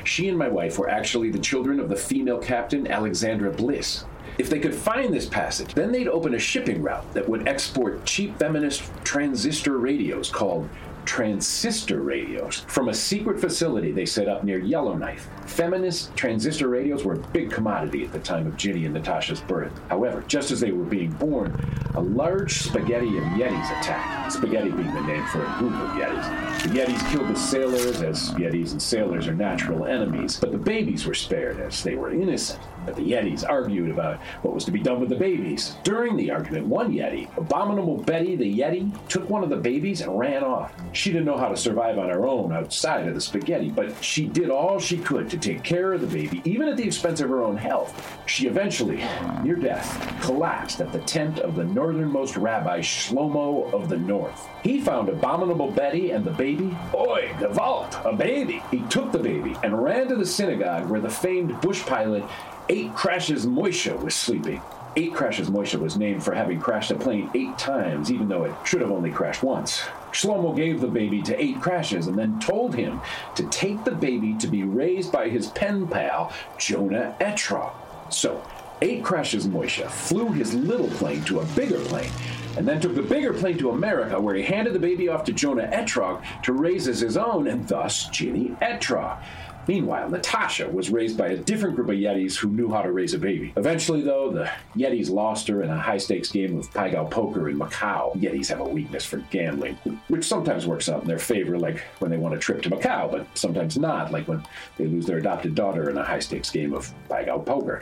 She 0.05 0.29
and 0.29 0.39
my 0.39 0.49
wife 0.49 0.79
were 0.79 0.89
actually 0.89 1.31
the 1.31 1.39
children 1.39 1.81
of 1.81 1.89
the 1.89 1.97
female 1.97 2.39
captain 2.39 2.87
Alexandra 2.87 3.51
Bliss. 3.51 4.05
If 4.39 4.51
they 4.51 4.61
could 4.61 4.75
find 4.75 5.13
this 5.13 5.27
passage, 5.27 5.73
then 5.75 5.93
they'd 5.93 6.09
open 6.09 6.35
a 6.35 6.39
shipping 6.39 6.83
route 6.83 7.13
that 7.15 7.29
would 7.29 7.49
export 7.49 8.05
cheap 8.05 8.39
feminist 8.39 8.83
transistor 9.03 9.79
radios 9.79 10.31
called 10.31 10.69
transistor 11.07 12.03
radios 12.03 12.65
from 12.67 12.89
a 12.89 12.95
secret 12.95 13.41
facility 13.41 13.93
they 13.93 14.05
set 14.05 14.29
up 14.29 14.45
near 14.45 14.59
Yellowknife. 14.59 15.29
Feminist 15.47 16.15
transistor 16.17 16.69
radios 16.69 17.05
were 17.05 17.15
a 17.15 17.29
big 17.29 17.51
commodity 17.51 18.05
at 18.05 18.13
the 18.13 18.19
time 18.19 18.47
of 18.47 18.57
Ginny 18.57 18.85
and 18.85 18.95
Natasha's 18.95 19.41
birth. 19.41 19.73
However, 19.89 20.25
just 20.27 20.51
as 20.51 20.61
they 20.61 20.73
were 20.73 20.85
being 20.85 21.13
born, 21.13 21.59
a 21.97 22.01
large 22.01 22.63
spaghetti 22.63 23.17
of 23.17 23.25
Yetis 23.25 23.81
attacked. 23.81 24.33
Spaghetti 24.33 24.71
being 24.71 24.93
the 24.93 25.01
name 25.03 25.25
for 25.27 25.43
a 25.43 25.59
group 25.59 25.73
of 25.73 25.91
Yetis. 25.91 26.63
The 26.63 26.69
Yetis 26.69 27.11
killed 27.11 27.29
the 27.29 27.39
sailors, 27.39 28.03
as 28.03 28.31
Yetis 28.33 28.73
and 28.73 28.83
sailors 28.83 29.27
are 29.29 29.35
natural 29.35 29.87
enemies, 29.87 30.39
but 30.39 30.53
the 30.53 30.59
babies 30.59 31.07
were 31.07 31.15
spared 31.15 31.59
as 31.59 31.83
they 31.83 31.95
were 31.95 32.13
innocent. 32.13 32.61
But 32.85 32.97
the 32.97 33.03
Yetis 33.03 33.49
argued 33.49 33.91
about 33.91 34.21
what 34.43 34.55
was 34.55 34.65
to 34.67 34.71
be 34.71 34.79
done 34.79 35.01
with 35.01 35.09
the 35.09 35.17
babies. 35.17 35.77
During 35.85 36.17
the 36.17 36.31
argument, 36.31 36.67
one 36.67 36.93
Yeti, 36.93 37.35
Abominable 37.37 37.97
Betty 38.03 38.37
the 38.37 38.59
Yeti, 38.59 38.93
took 39.09 39.29
one 39.31 39.43
of 39.43 39.49
the 39.49 39.57
babies 39.57 40.03
and 40.03 40.19
ran 40.19 40.45
off. 40.45 40.73
She 40.93 41.13
didn't 41.13 41.25
know 41.25 41.39
how 41.39 41.49
to 41.49 41.57
survive 41.57 41.99
on 41.99 42.11
her 42.11 42.27
own 42.27 42.53
outside 42.53 43.09
of 43.09 43.15
the 43.15 43.21
spaghetti, 43.21 43.71
but 43.71 44.05
she 44.05 44.27
did 44.27 44.51
all 44.51 44.79
she 44.79 44.99
could 44.99 45.31
to 45.31 45.39
take 45.39 45.63
care 45.63 45.95
of 45.95 46.03
the 46.03 46.07
baby, 46.07 46.43
even 46.45 46.69
at 46.69 46.77
the 46.77 46.85
expense 46.85 47.21
of 47.21 47.31
her 47.31 47.43
own 47.43 47.57
health. 47.57 48.21
She 48.27 48.47
eventually, 48.47 49.03
near 49.43 49.57
death, 49.57 50.23
collapsed 50.23 50.81
at 50.81 50.93
the 50.93 51.01
tent 51.01 51.39
of 51.39 51.57
the 51.57 51.65
northernmost 51.87 52.37
rabbi 52.37 52.81
Shlomo 52.81 53.73
of 53.73 53.89
the 53.89 53.97
North. 53.97 54.49
He 54.65 54.81
found 54.81 55.09
Abominable 55.09 55.71
Betty 55.71 56.11
and 56.11 56.25
the 56.25 56.33
baby. 56.33 56.77
Oi, 56.93 57.29
Gewalt, 57.39 58.05
a 58.05 58.13
baby! 58.13 58.61
He 58.73 58.81
took 58.89 59.13
the 59.13 59.19
baby 59.19 59.57
and 59.63 59.83
ran 59.83 60.09
to 60.09 60.17
the 60.17 60.27
synagogue 60.27 60.89
where 60.91 61.01
the 61.01 61.09
famed 61.09 61.61
bush 61.61 61.85
pilot 61.87 62.25
Eight 62.69 62.93
Crashes 62.95 63.47
Moishe 63.47 63.97
was 64.03 64.17
sleeping. 64.17 64.61
Eight 64.97 65.15
Crashes 65.15 65.49
Moishe 65.49 65.79
was 65.79 65.97
named 65.97 66.25
for 66.25 66.35
having 66.35 66.59
crashed 66.59 66.91
a 66.91 66.97
plane 66.97 67.31
eight 67.35 67.57
times, 67.57 68.11
even 68.11 68.29
though 68.29 68.45
it 68.45 68.55
should 68.65 68.81
have 68.81 68.91
only 68.91 69.11
crashed 69.11 69.45
once. 69.45 69.83
Shlomo 70.11 70.57
gave 70.57 70.81
the 70.81 70.89
baby 70.89 71.23
to 71.23 71.41
Eight 71.41 71.61
Crashes 71.61 72.09
and 72.09 72.19
then 72.19 72.41
told 72.41 72.75
him 72.75 73.01
to 73.37 73.45
take 73.51 73.85
the 73.85 73.93
baby 73.93 74.35
to 74.39 74.49
be 74.49 74.65
raised 74.65 75.13
by 75.13 75.29
his 75.29 75.49
pen 75.49 75.87
pal, 75.87 76.33
Jonah 76.59 77.15
Etrog. 77.21 77.73
So, 78.09 78.43
Eight 78.83 79.03
Crashes 79.03 79.47
Moishe 79.47 79.89
flew 79.89 80.29
his 80.33 80.53
little 80.53 80.89
plane 80.89 81.25
to 81.25 81.41
a 81.41 81.45
bigger 81.47 81.79
plane 81.87 82.11
and 82.59 82.69
then 82.69 82.81
took 82.81 82.95
the 82.95 83.03
bigger 83.03 83.33
plane 83.33 83.57
to 83.59 83.71
America, 83.71 84.21
where 84.21 84.35
he 84.35 84.43
handed 84.43 84.75
the 84.75 84.79
baby 84.79 85.09
off 85.09 85.25
to 85.25 85.33
Jonah 85.33 85.69
Etrog 85.73 86.23
to 86.43 86.53
raise 86.53 86.89
as 86.89 87.01
his 87.01 87.17
own, 87.17 87.49
and 87.49 87.67
thus 87.69 88.09
Ginny 88.09 88.57
Etrog. 88.63 89.23
Meanwhile, 89.69 90.11
Natasha 90.11 90.69
was 90.69 90.91
raised 90.91 91.19
by 91.19 91.29
a 91.29 91.37
different 91.37 91.75
group 91.75 91.89
of 91.89 91.97
Yetis 91.97 92.37
who 92.37 92.49
knew 92.51 92.71
how 92.71 92.83
to 92.83 92.93
raise 92.93 93.15
a 93.15 93.19
baby. 93.19 93.53
Eventually, 93.57 94.01
though, 94.01 94.31
the 94.31 94.51
Yetis 94.77 95.11
lost 95.11 95.49
her 95.49 95.63
in 95.63 95.71
a 95.71 95.79
high 95.79 95.99
stakes 95.99 96.31
game 96.31 96.57
of 96.57 96.73
Pai 96.73 96.93
Gow 96.93 97.05
poker 97.05 97.49
in 97.49 97.59
Macau. 97.59 98.15
Yetis 98.15 98.49
have 98.49 98.61
a 98.61 98.65
weakness 98.65 99.05
for 99.05 99.19
gambling, 99.31 99.75
which 100.09 100.25
sometimes 100.25 100.67
works 100.67 100.89
out 100.89 101.03
in 101.03 101.09
their 101.09 101.19
favor, 101.19 101.59
like 101.59 101.81
when 101.99 102.11
they 102.11 102.17
want 102.17 102.35
a 102.35 102.39
trip 102.39 102.63
to 102.63 102.71
Macau, 102.71 103.11
but 103.11 103.27
sometimes 103.35 103.77
not, 103.77 104.13
like 104.13 104.29
when 104.29 104.43
they 104.77 104.87
lose 104.87 105.07
their 105.07 105.19
adopted 105.19 105.55
daughter 105.55 105.91
in 105.91 105.99
a 105.99 106.05
high 106.05 106.21
stakes 106.21 106.51
game 106.51 106.73
of 106.73 106.93
Pai 107.09 107.25
Gow 107.25 107.39
poker. 107.39 107.81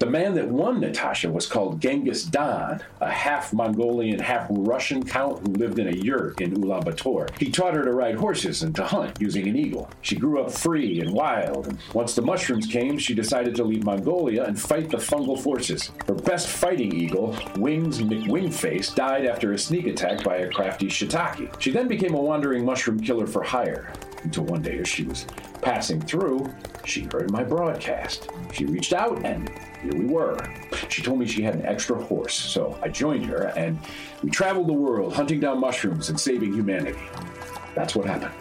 The 0.00 0.06
man 0.06 0.34
that 0.34 0.48
won 0.48 0.80
Natasha 0.80 1.30
was 1.30 1.46
called 1.46 1.80
Genghis 1.80 2.24
Don, 2.24 2.82
a 3.00 3.10
half 3.10 3.52
Mongolian, 3.52 4.18
half 4.18 4.46
Russian 4.50 5.04
count 5.04 5.46
who 5.46 5.54
lived 5.54 5.78
in 5.78 5.86
a 5.86 5.96
yurt 5.96 6.40
in 6.40 6.52
Ulaanbaatar. 6.52 7.38
He 7.38 7.50
taught 7.50 7.74
her 7.74 7.84
to 7.84 7.92
ride 7.92 8.16
horses 8.16 8.64
and 8.64 8.74
to 8.74 8.84
hunt 8.84 9.20
using 9.20 9.46
an 9.46 9.56
eagle. 9.56 9.88
She 10.02 10.16
grew 10.16 10.42
up 10.42 10.50
free 10.50 11.00
and 11.00 11.12
wild, 11.12 11.68
and 11.68 11.78
once 11.92 12.14
the 12.14 12.22
mushrooms 12.22 12.66
came, 12.66 12.98
she 12.98 13.14
decided 13.14 13.54
to 13.54 13.64
leave 13.64 13.84
Mongolia 13.84 14.44
and 14.44 14.60
fight 14.60 14.90
the 14.90 14.96
fungal 14.96 15.40
forces. 15.40 15.92
Her 16.08 16.14
best 16.14 16.48
fighting 16.48 16.92
eagle, 16.92 17.36
Wings 17.56 18.00
McWingface, 18.02 18.94
died 18.96 19.26
after 19.26 19.52
a 19.52 19.58
sneak 19.58 19.86
attack 19.86 20.24
by 20.24 20.38
a 20.38 20.50
crafty 20.50 20.88
shiitake. 20.88 21.60
She 21.60 21.70
then 21.70 21.86
became 21.86 22.14
a 22.14 22.20
wandering 22.20 22.64
mushroom 22.64 22.98
killer 22.98 23.28
for 23.28 23.44
hire 23.44 23.92
until 24.24 24.44
one 24.44 24.62
day 24.62 24.78
as 24.78 24.88
she 24.88 25.04
was 25.04 25.26
passing 25.62 26.00
through, 26.00 26.52
she 26.84 27.08
heard 27.12 27.30
my 27.30 27.42
broadcast. 27.42 28.30
She 28.52 28.66
reached 28.66 28.92
out 28.92 29.24
and 29.24 29.50
here 29.82 29.94
we 29.94 30.06
were. 30.06 30.38
She 30.88 31.02
told 31.02 31.18
me 31.18 31.26
she 31.26 31.42
had 31.42 31.54
an 31.54 31.64
extra 31.64 32.02
horse, 32.02 32.34
so 32.34 32.78
I 32.82 32.88
joined 32.88 33.26
her 33.26 33.52
and 33.56 33.78
we 34.22 34.30
traveled 34.30 34.68
the 34.68 34.72
world 34.72 35.14
hunting 35.14 35.40
down 35.40 35.60
mushrooms 35.60 36.10
and 36.10 36.18
saving 36.18 36.52
humanity. 36.52 36.98
That's 37.74 37.94
what 37.94 38.06
happened. 38.06 38.32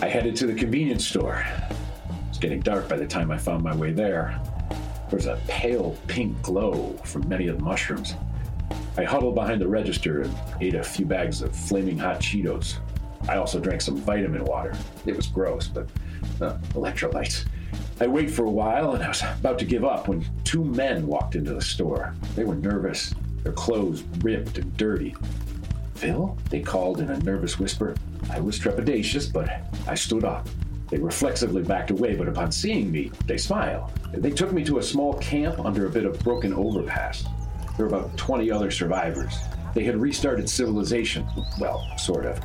I 0.00 0.06
headed 0.06 0.36
to 0.36 0.46
the 0.46 0.54
convenience 0.54 1.06
store. 1.06 1.44
It's 2.28 2.38
getting 2.38 2.60
dark 2.60 2.88
by 2.88 2.96
the 2.96 3.06
time 3.06 3.30
I 3.30 3.38
found 3.38 3.64
my 3.64 3.74
way 3.74 3.92
there. 3.92 4.40
There 5.08 5.16
was 5.16 5.26
a 5.26 5.40
pale 5.48 5.96
pink 6.06 6.40
glow 6.42 6.92
from 7.04 7.26
many 7.28 7.46
of 7.46 7.56
the 7.56 7.64
mushrooms. 7.64 8.14
I 8.98 9.04
huddled 9.04 9.34
behind 9.34 9.60
the 9.60 9.68
register 9.68 10.20
and 10.20 10.34
ate 10.60 10.74
a 10.74 10.82
few 10.82 11.06
bags 11.06 11.40
of 11.40 11.56
flaming 11.56 11.96
hot 11.96 12.20
Cheetos. 12.20 12.78
I 13.26 13.36
also 13.36 13.58
drank 13.58 13.80
some 13.80 13.96
vitamin 13.96 14.44
water. 14.44 14.74
It 15.06 15.16
was 15.16 15.26
gross, 15.26 15.66
but 15.66 15.88
uh, 16.42 16.58
electrolytes. 16.74 17.46
I 18.00 18.06
waited 18.06 18.34
for 18.34 18.44
a 18.44 18.50
while 18.50 18.92
and 18.92 19.02
I 19.02 19.08
was 19.08 19.22
about 19.22 19.58
to 19.60 19.64
give 19.64 19.84
up 19.84 20.08
when 20.08 20.26
two 20.44 20.62
men 20.62 21.06
walked 21.06 21.36
into 21.36 21.54
the 21.54 21.62
store. 21.62 22.14
They 22.36 22.44
were 22.44 22.56
nervous, 22.56 23.14
their 23.44 23.52
clothes 23.52 24.02
ripped 24.20 24.58
and 24.58 24.76
dirty. 24.76 25.16
Phil? 25.94 26.36
They 26.50 26.60
called 26.60 27.00
in 27.00 27.10
a 27.10 27.18
nervous 27.20 27.58
whisper. 27.58 27.94
I 28.30 28.40
was 28.40 28.58
trepidatious, 28.58 29.32
but 29.32 29.48
I 29.86 29.94
stood 29.94 30.24
up. 30.24 30.46
They 30.90 30.98
reflexively 30.98 31.62
backed 31.62 31.90
away, 31.90 32.14
but 32.14 32.28
upon 32.28 32.50
seeing 32.50 32.90
me, 32.90 33.10
they 33.26 33.36
smiled. 33.36 33.90
They 34.12 34.30
took 34.30 34.52
me 34.52 34.64
to 34.64 34.78
a 34.78 34.82
small 34.82 35.14
camp 35.14 35.60
under 35.60 35.86
a 35.86 35.90
bit 35.90 36.06
of 36.06 36.18
broken 36.20 36.54
overpass. 36.54 37.24
There 37.76 37.86
were 37.86 37.94
about 37.94 38.16
20 38.16 38.50
other 38.50 38.70
survivors. 38.70 39.34
They 39.74 39.84
had 39.84 39.96
restarted 39.96 40.48
civilization. 40.48 41.26
Well, 41.60 41.86
sort 41.98 42.26
of. 42.26 42.40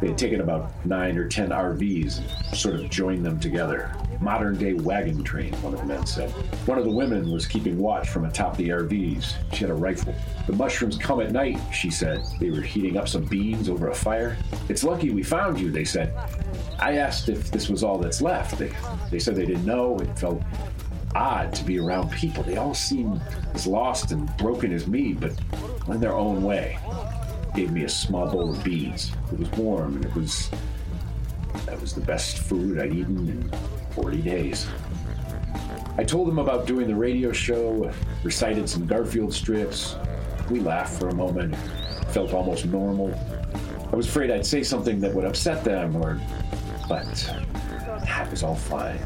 They 0.00 0.08
had 0.08 0.18
taken 0.18 0.40
about 0.40 0.70
nine 0.84 1.16
or 1.16 1.28
ten 1.28 1.50
RVs 1.50 2.18
and 2.18 2.58
sort 2.58 2.74
of 2.74 2.90
joined 2.90 3.24
them 3.24 3.38
together. 3.38 3.94
Modern 4.20 4.58
day 4.58 4.74
wagon 4.74 5.24
train, 5.24 5.54
one 5.62 5.72
of 5.72 5.80
the 5.80 5.86
men 5.86 6.04
said. 6.04 6.30
One 6.66 6.76
of 6.76 6.84
the 6.84 6.90
women 6.90 7.30
was 7.30 7.46
keeping 7.46 7.78
watch 7.78 8.08
from 8.10 8.26
atop 8.26 8.54
the 8.58 8.68
RVs. 8.68 9.34
She 9.54 9.60
had 9.60 9.70
a 9.70 9.74
rifle. 9.74 10.14
The 10.46 10.52
mushrooms 10.52 10.98
come 10.98 11.20
at 11.22 11.32
night, 11.32 11.58
she 11.72 11.90
said. 11.90 12.22
They 12.38 12.50
were 12.50 12.60
heating 12.60 12.98
up 12.98 13.08
some 13.08 13.24
beans 13.24 13.70
over 13.70 13.88
a 13.88 13.94
fire. 13.94 14.36
It's 14.68 14.84
lucky 14.84 15.08
we 15.10 15.22
found 15.22 15.58
you, 15.58 15.70
they 15.70 15.84
said. 15.84 16.14
I 16.78 16.98
asked 16.98 17.30
if 17.30 17.50
this 17.50 17.70
was 17.70 17.82
all 17.82 17.96
that's 17.96 18.20
left. 18.20 18.58
They, 18.58 18.72
they 19.10 19.18
said 19.18 19.36
they 19.36 19.46
didn't 19.46 19.64
know. 19.64 19.98
It 19.98 20.18
felt 20.18 20.42
odd 21.14 21.54
to 21.54 21.64
be 21.64 21.78
around 21.78 22.10
people. 22.12 22.42
They 22.42 22.58
all 22.58 22.74
seemed 22.74 23.22
as 23.54 23.66
lost 23.66 24.12
and 24.12 24.34
broken 24.36 24.70
as 24.72 24.86
me, 24.86 25.14
but 25.14 25.32
in 25.88 25.98
their 25.98 26.14
own 26.14 26.42
way. 26.42 26.78
Gave 27.56 27.72
me 27.72 27.84
a 27.84 27.88
small 27.88 28.30
bowl 28.30 28.50
of 28.50 28.62
beans. 28.62 29.12
It 29.32 29.38
was 29.38 29.50
warm 29.52 29.96
and 29.96 30.04
it 30.04 30.14
was 30.14 30.50
that 31.66 31.80
was 31.80 31.94
the 31.94 32.00
best 32.00 32.38
food 32.38 32.78
I'd 32.78 32.92
eaten 32.92 33.28
in 33.28 33.79
40 34.00 34.22
days. 34.22 34.66
I 35.98 36.04
told 36.04 36.26
them 36.26 36.38
about 36.38 36.66
doing 36.66 36.86
the 36.86 36.94
radio 36.94 37.32
show, 37.32 37.92
recited 38.24 38.66
some 38.66 38.86
Garfield 38.86 39.34
strips. 39.34 39.96
We 40.50 40.60
laughed 40.60 40.98
for 40.98 41.10
a 41.10 41.14
moment, 41.14 41.54
felt 42.08 42.32
almost 42.32 42.64
normal. 42.64 43.12
I 43.92 43.96
was 43.96 44.08
afraid 44.08 44.30
I'd 44.30 44.46
say 44.46 44.62
something 44.62 45.00
that 45.00 45.14
would 45.14 45.26
upset 45.26 45.64
them, 45.64 45.96
or. 45.96 46.18
But 46.88 47.04
that 48.04 48.28
was 48.30 48.42
all 48.42 48.54
fine. 48.54 48.98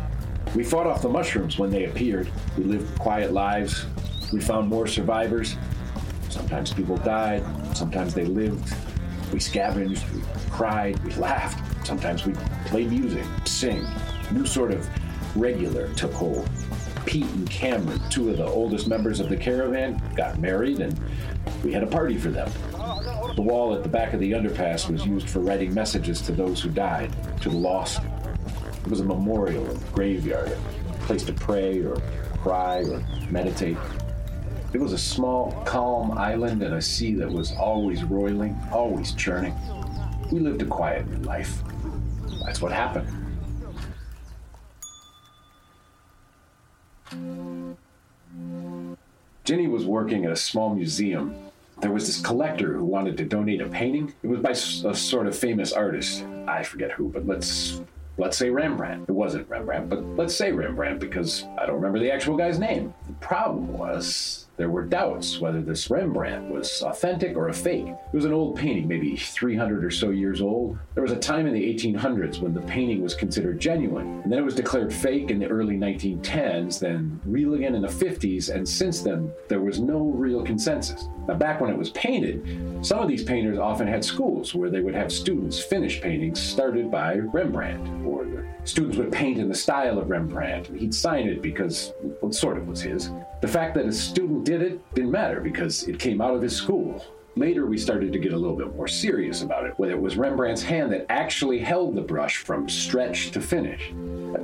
We 0.54 0.62
fought 0.62 0.86
off 0.86 1.02
the 1.02 1.08
mushrooms 1.08 1.58
when 1.58 1.70
they 1.70 1.86
appeared. 1.86 2.30
We 2.56 2.64
lived 2.64 2.96
quiet 2.98 3.32
lives. 3.32 3.86
We 4.32 4.40
found 4.40 4.68
more 4.68 4.86
survivors. 4.86 5.56
Sometimes 6.28 6.72
people 6.72 6.96
died, 6.98 7.42
sometimes 7.76 8.14
they 8.14 8.24
lived. 8.26 8.72
We 9.32 9.40
scavenged, 9.40 10.04
we 10.14 10.22
cried, 10.50 11.02
we 11.04 11.12
laughed. 11.14 11.86
Sometimes 11.86 12.24
we 12.24 12.34
played 12.66 12.90
music, 12.90 13.24
sing. 13.44 13.84
New 14.32 14.46
sort 14.46 14.72
of 14.72 14.88
regular 15.36 15.92
took 15.94 16.12
hold. 16.12 16.48
Pete 17.06 17.24
and 17.24 17.48
Cameron, 17.50 18.00
two 18.10 18.30
of 18.30 18.38
the 18.38 18.46
oldest 18.46 18.88
members 18.88 19.20
of 19.20 19.28
the 19.28 19.36
caravan, 19.36 20.00
got 20.16 20.38
married 20.38 20.80
and 20.80 20.98
we 21.62 21.72
had 21.72 21.82
a 21.82 21.86
party 21.86 22.16
for 22.16 22.30
them. 22.30 22.50
The 23.36 23.42
wall 23.42 23.74
at 23.74 23.82
the 23.82 23.88
back 23.88 24.12
of 24.12 24.20
the 24.20 24.32
underpass 24.32 24.88
was 24.88 25.04
used 25.04 25.28
for 25.28 25.40
writing 25.40 25.74
messages 25.74 26.20
to 26.22 26.32
those 26.32 26.60
who 26.60 26.70
died, 26.70 27.14
to 27.42 27.48
the 27.48 27.56
lost. 27.56 28.00
It 28.84 28.90
was 28.90 29.00
a 29.00 29.04
memorial 29.04 29.68
and 29.68 29.92
graveyard, 29.92 30.52
a 30.52 30.92
place 31.04 31.24
to 31.24 31.32
pray 31.32 31.82
or 31.82 31.96
cry 32.38 32.82
or 32.84 33.02
meditate. 33.30 33.76
It 34.72 34.80
was 34.80 34.92
a 34.92 34.98
small, 34.98 35.52
calm 35.64 36.12
island 36.18 36.62
and 36.62 36.74
a 36.74 36.82
sea 36.82 37.14
that 37.14 37.30
was 37.30 37.52
always 37.52 38.04
roiling, 38.04 38.58
always 38.72 39.12
churning. 39.12 39.54
We 40.30 40.40
lived 40.40 40.62
a 40.62 40.66
quiet 40.66 41.22
life. 41.22 41.62
That's 42.44 42.60
what 42.60 42.72
happened. 42.72 43.23
Ginny 49.44 49.68
was 49.68 49.84
working 49.84 50.24
at 50.24 50.32
a 50.32 50.36
small 50.36 50.74
museum. 50.74 51.36
There 51.82 51.92
was 51.92 52.06
this 52.06 52.20
collector 52.20 52.72
who 52.72 52.84
wanted 52.84 53.18
to 53.18 53.26
donate 53.26 53.60
a 53.60 53.68
painting. 53.68 54.14
It 54.22 54.28
was 54.28 54.40
by 54.40 54.52
a 54.52 54.94
sort 54.94 55.26
of 55.26 55.36
famous 55.36 55.70
artist. 55.70 56.24
I 56.48 56.62
forget 56.62 56.92
who, 56.92 57.10
but 57.10 57.26
let's 57.26 57.82
let's 58.16 58.38
say 58.38 58.48
Rembrandt. 58.48 59.06
It 59.06 59.12
wasn't 59.12 59.46
Rembrandt, 59.50 59.90
but 59.90 60.02
let's 60.16 60.34
say 60.34 60.50
Rembrandt 60.50 60.98
because 60.98 61.44
I 61.58 61.66
don't 61.66 61.76
remember 61.76 61.98
the 61.98 62.10
actual 62.10 62.38
guy's 62.38 62.58
name. 62.58 62.94
The 63.06 63.12
problem 63.14 63.70
was 63.76 64.43
there 64.56 64.70
were 64.70 64.84
doubts 64.84 65.40
whether 65.40 65.60
this 65.60 65.90
Rembrandt 65.90 66.50
was 66.50 66.82
authentic 66.82 67.36
or 67.36 67.48
a 67.48 67.52
fake. 67.52 67.86
It 67.86 68.16
was 68.16 68.24
an 68.24 68.32
old 68.32 68.56
painting, 68.56 68.86
maybe 68.86 69.16
300 69.16 69.84
or 69.84 69.90
so 69.90 70.10
years 70.10 70.40
old. 70.40 70.78
There 70.94 71.02
was 71.02 71.12
a 71.12 71.18
time 71.18 71.46
in 71.46 71.54
the 71.54 71.74
1800s 71.74 72.40
when 72.40 72.54
the 72.54 72.60
painting 72.62 73.02
was 73.02 73.14
considered 73.14 73.58
genuine, 73.58 74.20
and 74.22 74.32
then 74.32 74.38
it 74.38 74.44
was 74.44 74.54
declared 74.54 74.92
fake 74.92 75.30
in 75.30 75.38
the 75.38 75.48
early 75.48 75.76
1910s, 75.76 76.78
then 76.78 77.20
real 77.24 77.54
again 77.54 77.74
in 77.74 77.82
the 77.82 77.88
50s, 77.88 78.54
and 78.54 78.68
since 78.68 79.02
then, 79.02 79.32
there 79.48 79.60
was 79.60 79.80
no 79.80 79.98
real 79.98 80.44
consensus. 80.44 81.08
Now, 81.26 81.34
back 81.34 81.60
when 81.60 81.70
it 81.70 81.78
was 81.78 81.90
painted, 81.90 82.84
some 82.84 82.98
of 82.98 83.08
these 83.08 83.24
painters 83.24 83.58
often 83.58 83.86
had 83.86 84.04
schools 84.04 84.54
where 84.54 84.68
they 84.68 84.80
would 84.80 84.94
have 84.94 85.10
students 85.10 85.62
finish 85.62 86.00
paintings 86.00 86.40
started 86.40 86.90
by 86.90 87.16
Rembrandt, 87.16 88.06
or 88.06 88.24
the 88.24 88.44
students 88.64 88.98
would 88.98 89.10
paint 89.10 89.38
in 89.38 89.48
the 89.48 89.54
style 89.54 89.98
of 89.98 90.10
Rembrandt, 90.10 90.68
and 90.68 90.78
he'd 90.78 90.94
sign 90.94 91.26
it 91.26 91.40
because, 91.40 91.92
well, 92.20 92.30
it 92.30 92.34
sort 92.34 92.58
of 92.58 92.68
was 92.68 92.82
his. 92.82 93.10
The 93.40 93.48
fact 93.48 93.74
that 93.76 93.86
a 93.86 93.92
student 93.92 94.44
did 94.44 94.60
it 94.60 94.94
didn't 94.94 95.10
matter 95.10 95.40
because 95.40 95.84
it 95.84 95.98
came 95.98 96.20
out 96.20 96.34
of 96.34 96.42
his 96.42 96.54
school. 96.54 97.04
Later, 97.36 97.66
we 97.66 97.78
started 97.78 98.12
to 98.12 98.18
get 98.18 98.32
a 98.32 98.38
little 98.38 98.56
bit 98.56 98.76
more 98.76 98.86
serious 98.86 99.42
about 99.42 99.64
it, 99.66 99.74
whether 99.76 99.92
it 99.92 100.00
was 100.00 100.16
Rembrandt's 100.16 100.62
hand 100.62 100.92
that 100.92 101.06
actually 101.08 101.58
held 101.58 101.96
the 101.96 102.00
brush 102.00 102.36
from 102.36 102.68
stretch 102.68 103.32
to 103.32 103.40
finish. 103.40 103.92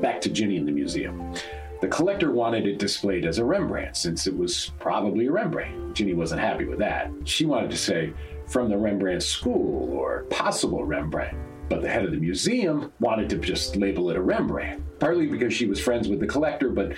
Back 0.01 0.21
to 0.23 0.31
Ginny 0.31 0.57
in 0.57 0.67
the 0.67 0.73
museum. 0.73 1.35
The 1.81 1.89
collector 1.89 2.31
wanted 2.31 2.67
it 2.67 2.79
displayed 2.79 3.25
as 3.25 3.39
a 3.39 3.45
Rembrandt 3.45 3.97
since 3.97 4.27
it 4.27 4.37
was 4.37 4.73
probably 4.79 5.29
a 5.29 5.33
Rembrandt. 5.33 5.95
Ginny 5.95 6.13
wasn't 6.13 6.43
happy 6.43 6.67
with 6.67 6.79
that. 6.81 7.11
She 7.25 7.47
wanted 7.47 7.71
to 7.71 7.77
say, 7.79 8.13
from 8.47 8.69
the 8.69 8.77
Rembrandt 8.77 9.23
school 9.23 9.91
or 9.95 10.25
possible 10.25 10.85
Rembrandt. 10.85 11.39
But 11.71 11.81
the 11.81 11.89
head 11.89 12.05
of 12.05 12.11
the 12.11 12.19
museum 12.19 12.93
wanted 13.01 13.31
to 13.31 13.39
just 13.39 13.77
label 13.77 14.11
it 14.11 14.17
a 14.17 14.21
Rembrandt, 14.21 14.83
partly 14.99 15.27
because 15.27 15.55
she 15.55 15.67
was 15.67 15.81
friends 15.81 16.09
with 16.09 16.21
the 16.21 16.27
collector, 16.27 16.69
but 16.69 16.93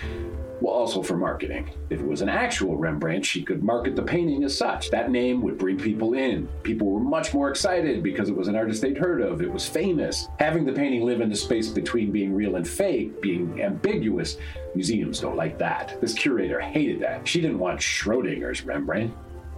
well, 0.62 0.74
also 0.74 1.02
for 1.02 1.16
marketing. 1.16 1.70
If 1.90 2.00
it 2.00 2.06
was 2.06 2.22
an 2.22 2.28
actual 2.28 2.76
Rembrandt, 2.76 3.26
she 3.26 3.42
could 3.42 3.62
market 3.62 3.96
the 3.96 4.02
painting 4.02 4.44
as 4.44 4.56
such. 4.56 4.90
That 4.90 5.10
name 5.10 5.42
would 5.42 5.58
bring 5.58 5.78
people 5.78 6.14
in. 6.14 6.48
People 6.62 6.88
were 6.88 7.00
much 7.00 7.34
more 7.34 7.50
excited 7.50 8.02
because 8.02 8.28
it 8.28 8.36
was 8.36 8.48
an 8.48 8.56
artist 8.56 8.80
they'd 8.80 8.96
heard 8.96 9.20
of. 9.20 9.42
It 9.42 9.52
was 9.52 9.68
famous. 9.68 10.28
Having 10.38 10.66
the 10.66 10.72
painting 10.72 11.04
live 11.04 11.20
in 11.20 11.28
the 11.28 11.36
space 11.36 11.68
between 11.68 12.12
being 12.12 12.32
real 12.32 12.56
and 12.56 12.66
fake, 12.66 13.20
being 13.20 13.60
ambiguous, 13.60 14.36
museums 14.74 15.20
don't 15.20 15.36
like 15.36 15.58
that. 15.58 16.00
This 16.00 16.14
curator 16.14 16.60
hated 16.60 17.00
that. 17.00 17.26
She 17.26 17.40
didn't 17.40 17.58
want 17.58 17.80
Schrodinger's 17.80 18.64
Rembrandt. 18.64 19.12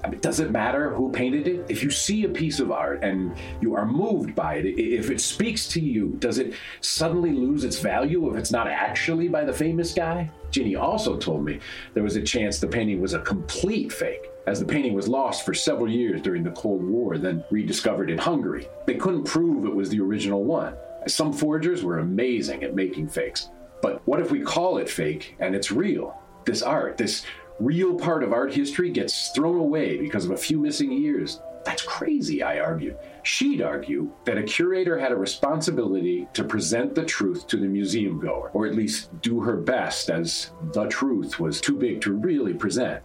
I 0.04 0.08
mean, 0.08 0.20
does 0.20 0.38
it 0.38 0.50
matter 0.50 0.92
who 0.92 1.10
painted 1.10 1.48
it? 1.48 1.64
If 1.70 1.82
you 1.82 1.90
see 1.90 2.24
a 2.24 2.28
piece 2.28 2.60
of 2.60 2.70
art 2.70 3.02
and 3.02 3.34
you 3.62 3.74
are 3.74 3.86
moved 3.86 4.34
by 4.34 4.56
it, 4.56 4.66
if 4.66 5.10
it 5.10 5.18
speaks 5.18 5.66
to 5.68 5.80
you, 5.80 6.16
does 6.18 6.38
it 6.38 6.52
suddenly 6.82 7.32
lose 7.32 7.64
its 7.64 7.78
value 7.78 8.30
if 8.30 8.36
it's 8.36 8.50
not 8.50 8.68
actually 8.68 9.28
by 9.28 9.44
the 9.44 9.52
famous 9.52 9.94
guy? 9.94 10.30
Ginny 10.50 10.76
also 10.76 11.16
told 11.16 11.42
me 11.44 11.58
there 11.94 12.02
was 12.02 12.16
a 12.16 12.22
chance 12.22 12.58
the 12.58 12.66
painting 12.66 13.00
was 13.00 13.14
a 13.14 13.20
complete 13.20 13.90
fake, 13.90 14.30
as 14.46 14.60
the 14.60 14.66
painting 14.66 14.92
was 14.92 15.08
lost 15.08 15.46
for 15.46 15.54
several 15.54 15.88
years 15.88 16.20
during 16.20 16.42
the 16.42 16.50
Cold 16.50 16.84
War, 16.84 17.16
then 17.16 17.42
rediscovered 17.50 18.10
in 18.10 18.18
Hungary. 18.18 18.68
They 18.86 18.96
couldn't 18.96 19.24
prove 19.24 19.64
it 19.64 19.74
was 19.74 19.88
the 19.88 20.00
original 20.00 20.44
one. 20.44 20.74
Some 21.06 21.32
forgers 21.32 21.82
were 21.82 22.00
amazing 22.00 22.62
at 22.62 22.74
making 22.74 23.08
fakes. 23.08 23.48
But 23.80 24.06
what 24.06 24.20
if 24.20 24.30
we 24.30 24.42
call 24.42 24.76
it 24.78 24.88
fake 24.88 25.34
and 25.40 25.54
it's 25.54 25.70
real? 25.70 26.16
This 26.44 26.62
art, 26.62 26.98
this 26.98 27.24
real 27.60 27.94
part 27.94 28.22
of 28.22 28.32
art 28.32 28.52
history 28.52 28.90
gets 28.90 29.30
thrown 29.30 29.58
away 29.58 29.96
because 29.96 30.24
of 30.24 30.32
a 30.32 30.36
few 30.36 30.58
missing 30.58 30.92
years. 30.92 31.40
That's 31.64 31.82
crazy, 31.82 32.42
I 32.42 32.60
argue. 32.60 32.96
She'd 33.22 33.62
argue 33.62 34.12
that 34.24 34.36
a 34.36 34.42
curator 34.42 34.98
had 34.98 35.12
a 35.12 35.16
responsibility 35.16 36.28
to 36.34 36.44
present 36.44 36.94
the 36.94 37.04
truth 37.04 37.46
to 37.48 37.56
the 37.56 37.66
museum 37.66 38.20
goer, 38.20 38.50
or 38.52 38.66
at 38.66 38.74
least 38.74 39.18
do 39.22 39.40
her 39.40 39.56
best, 39.56 40.10
as 40.10 40.50
the 40.72 40.86
truth 40.88 41.40
was 41.40 41.60
too 41.60 41.76
big 41.76 42.02
to 42.02 42.12
really 42.12 42.52
present. 42.52 43.02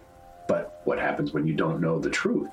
But 0.47 0.81
what 0.83 0.99
happens 0.99 1.31
when 1.31 1.47
you 1.47 1.53
don't 1.53 1.79
know 1.79 1.99
the 1.99 2.09
truth? 2.09 2.49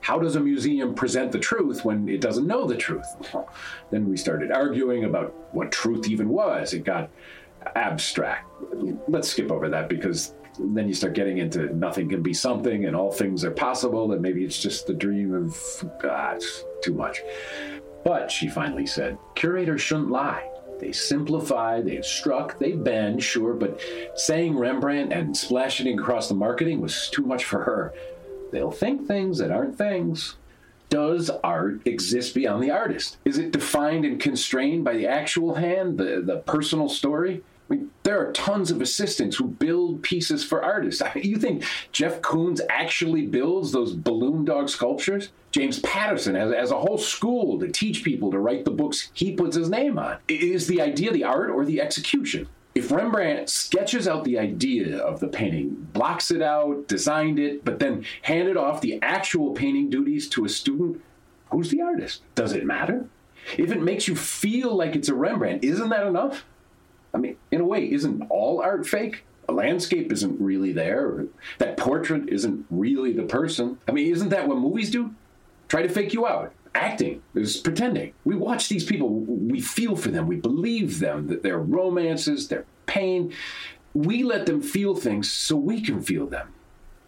How 0.00 0.18
does 0.18 0.36
a 0.36 0.40
museum 0.40 0.94
present 0.94 1.32
the 1.32 1.38
truth 1.38 1.84
when 1.84 2.08
it 2.08 2.20
doesn't 2.20 2.46
know 2.46 2.66
the 2.66 2.76
truth? 2.76 3.06
Then 3.90 4.08
we 4.08 4.16
started 4.16 4.52
arguing 4.52 5.04
about 5.04 5.34
what 5.52 5.72
truth 5.72 6.08
even 6.08 6.28
was. 6.28 6.72
It 6.72 6.84
got 6.84 7.10
abstract. 7.74 8.50
Let's 9.08 9.28
skip 9.28 9.50
over 9.50 9.68
that 9.68 9.88
because 9.88 10.34
then 10.58 10.88
you 10.88 10.94
start 10.94 11.14
getting 11.14 11.38
into 11.38 11.74
nothing 11.74 12.08
can 12.08 12.22
be 12.22 12.34
something 12.34 12.84
and 12.84 12.96
all 12.96 13.12
things 13.12 13.44
are 13.44 13.50
possible 13.50 14.12
and 14.12 14.20
maybe 14.20 14.44
it's 14.44 14.60
just 14.60 14.86
the 14.86 14.94
dream 14.94 15.34
of 15.34 15.56
ah, 15.84 15.88
God, 16.00 16.42
too 16.82 16.94
much. 16.94 17.22
But 18.04 18.30
she 18.30 18.48
finally 18.48 18.86
said, 18.86 19.18
curators 19.34 19.80
shouldn't 19.82 20.10
lie. 20.10 20.48
They 20.78 20.92
simplify, 20.92 21.80
they 21.80 21.96
instruct, 21.96 22.60
they 22.60 22.72
bend, 22.72 23.22
sure, 23.22 23.54
but 23.54 23.80
saying 24.14 24.56
Rembrandt 24.56 25.12
and 25.12 25.36
splashing 25.36 25.98
across 25.98 26.28
the 26.28 26.34
marketing 26.34 26.80
was 26.80 27.10
too 27.10 27.22
much 27.22 27.44
for 27.44 27.64
her. 27.64 27.92
They'll 28.52 28.70
think 28.70 29.06
things 29.06 29.38
that 29.38 29.50
aren't 29.50 29.76
things. 29.76 30.36
Does 30.88 31.30
art 31.44 31.86
exist 31.86 32.34
beyond 32.34 32.62
the 32.62 32.70
artist? 32.70 33.18
Is 33.24 33.38
it 33.38 33.50
defined 33.50 34.04
and 34.04 34.18
constrained 34.18 34.84
by 34.84 34.94
the 34.94 35.06
actual 35.06 35.54
hand, 35.54 35.98
the, 35.98 36.22
the 36.24 36.38
personal 36.38 36.88
story? 36.88 37.42
Mean, 37.68 37.90
there 38.02 38.20
are 38.20 38.32
tons 38.32 38.70
of 38.70 38.80
assistants 38.80 39.36
who 39.36 39.44
build 39.44 40.02
pieces 40.02 40.44
for 40.44 40.62
artists. 40.62 41.02
I 41.02 41.12
mean, 41.14 41.24
you 41.24 41.36
think 41.36 41.64
Jeff 41.92 42.22
Koons 42.22 42.60
actually 42.70 43.26
builds 43.26 43.72
those 43.72 43.92
balloon 43.92 44.44
dog 44.44 44.68
sculptures? 44.68 45.30
James 45.50 45.80
Patterson 45.80 46.34
has, 46.34 46.54
has 46.54 46.70
a 46.70 46.78
whole 46.78 46.98
school 46.98 47.58
to 47.58 47.68
teach 47.68 48.04
people 48.04 48.30
to 48.30 48.38
write 48.38 48.64
the 48.64 48.70
books 48.70 49.10
he 49.12 49.32
puts 49.32 49.56
his 49.56 49.68
name 49.68 49.98
on. 49.98 50.18
Is 50.28 50.66
the 50.66 50.80
idea 50.80 51.12
the 51.12 51.24
art 51.24 51.50
or 51.50 51.64
the 51.64 51.80
execution? 51.80 52.48
If 52.74 52.92
Rembrandt 52.92 53.50
sketches 53.50 54.06
out 54.06 54.24
the 54.24 54.38
idea 54.38 54.98
of 54.98 55.20
the 55.20 55.26
painting, 55.26 55.88
blocks 55.92 56.30
it 56.30 56.40
out, 56.40 56.86
designed 56.86 57.38
it, 57.38 57.64
but 57.64 57.80
then 57.80 58.04
handed 58.22 58.56
off 58.56 58.80
the 58.80 59.02
actual 59.02 59.52
painting 59.52 59.90
duties 59.90 60.28
to 60.30 60.44
a 60.44 60.48
student, 60.48 61.02
who's 61.50 61.70
the 61.70 61.82
artist? 61.82 62.22
Does 62.34 62.52
it 62.52 62.64
matter? 62.64 63.06
If 63.56 63.72
it 63.72 63.82
makes 63.82 64.06
you 64.06 64.14
feel 64.14 64.76
like 64.76 64.94
it's 64.94 65.08
a 65.08 65.14
Rembrandt, 65.14 65.64
isn't 65.64 65.88
that 65.88 66.06
enough? 66.06 66.44
I 67.18 67.20
mean, 67.20 67.36
in 67.50 67.60
a 67.60 67.64
way, 67.64 67.90
isn't 67.90 68.22
all 68.30 68.60
art 68.60 68.86
fake? 68.86 69.24
A 69.48 69.52
landscape 69.52 70.12
isn't 70.12 70.40
really 70.40 70.72
there. 70.72 71.26
That 71.58 71.76
portrait 71.76 72.28
isn't 72.28 72.64
really 72.70 73.12
the 73.12 73.24
person. 73.24 73.78
I 73.88 73.92
mean, 73.92 74.12
isn't 74.12 74.28
that 74.28 74.46
what 74.46 74.58
movies 74.58 74.92
do? 74.92 75.14
Try 75.66 75.82
to 75.82 75.88
fake 75.88 76.12
you 76.12 76.28
out. 76.28 76.52
Acting 76.76 77.22
is 77.34 77.56
pretending. 77.56 78.12
We 78.24 78.36
watch 78.36 78.68
these 78.68 78.84
people, 78.84 79.08
we 79.08 79.60
feel 79.60 79.96
for 79.96 80.10
them, 80.10 80.28
we 80.28 80.36
believe 80.36 81.00
them, 81.00 81.26
that 81.26 81.42
their 81.42 81.58
romances, 81.58 82.46
their 82.46 82.66
pain. 82.86 83.32
We 83.94 84.22
let 84.22 84.46
them 84.46 84.62
feel 84.62 84.94
things 84.94 85.28
so 85.28 85.56
we 85.56 85.80
can 85.80 86.00
feel 86.00 86.26
them. 86.26 86.54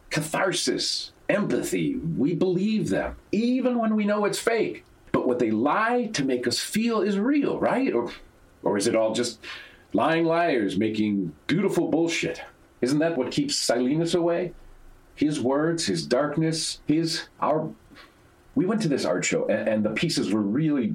Catharsis, 0.09 1.13
empathy, 1.29 1.95
we 1.95 2.35
believe 2.35 2.89
them, 2.89 3.15
even 3.31 3.79
when 3.79 3.95
we 3.95 4.05
know 4.05 4.25
it's 4.25 4.41
fake. 4.41 4.85
But 5.13 5.29
what 5.29 5.39
they 5.39 5.53
lie 5.53 6.11
to 6.15 6.25
make 6.25 6.49
us 6.49 6.59
feel 6.59 7.01
is 7.01 7.17
real, 7.17 7.61
right? 7.61 7.93
Or, 7.95 8.11
or 8.65 8.77
is 8.77 8.89
it 8.89 8.97
all 8.97 9.15
just 9.15 9.39
lying 9.93 10.25
liars 10.25 10.77
making 10.77 11.35
beautiful 11.47 11.89
bullshit. 11.89 12.43
Isn't 12.81 12.99
that 13.01 13.17
what 13.17 13.31
keeps 13.31 13.57
Silenus 13.57 14.15
away? 14.15 14.53
His 15.15 15.41
words, 15.41 15.87
his 15.87 16.07
darkness, 16.07 16.81
his 16.87 17.29
our. 17.41 17.71
We 18.55 18.67
went 18.67 18.83
to 18.83 18.89
this 18.89 19.05
art 19.05 19.25
show 19.25 19.47
and, 19.47 19.69
and 19.69 19.85
the 19.85 19.91
pieces 19.91 20.33
were 20.33 20.41
really 20.41 20.95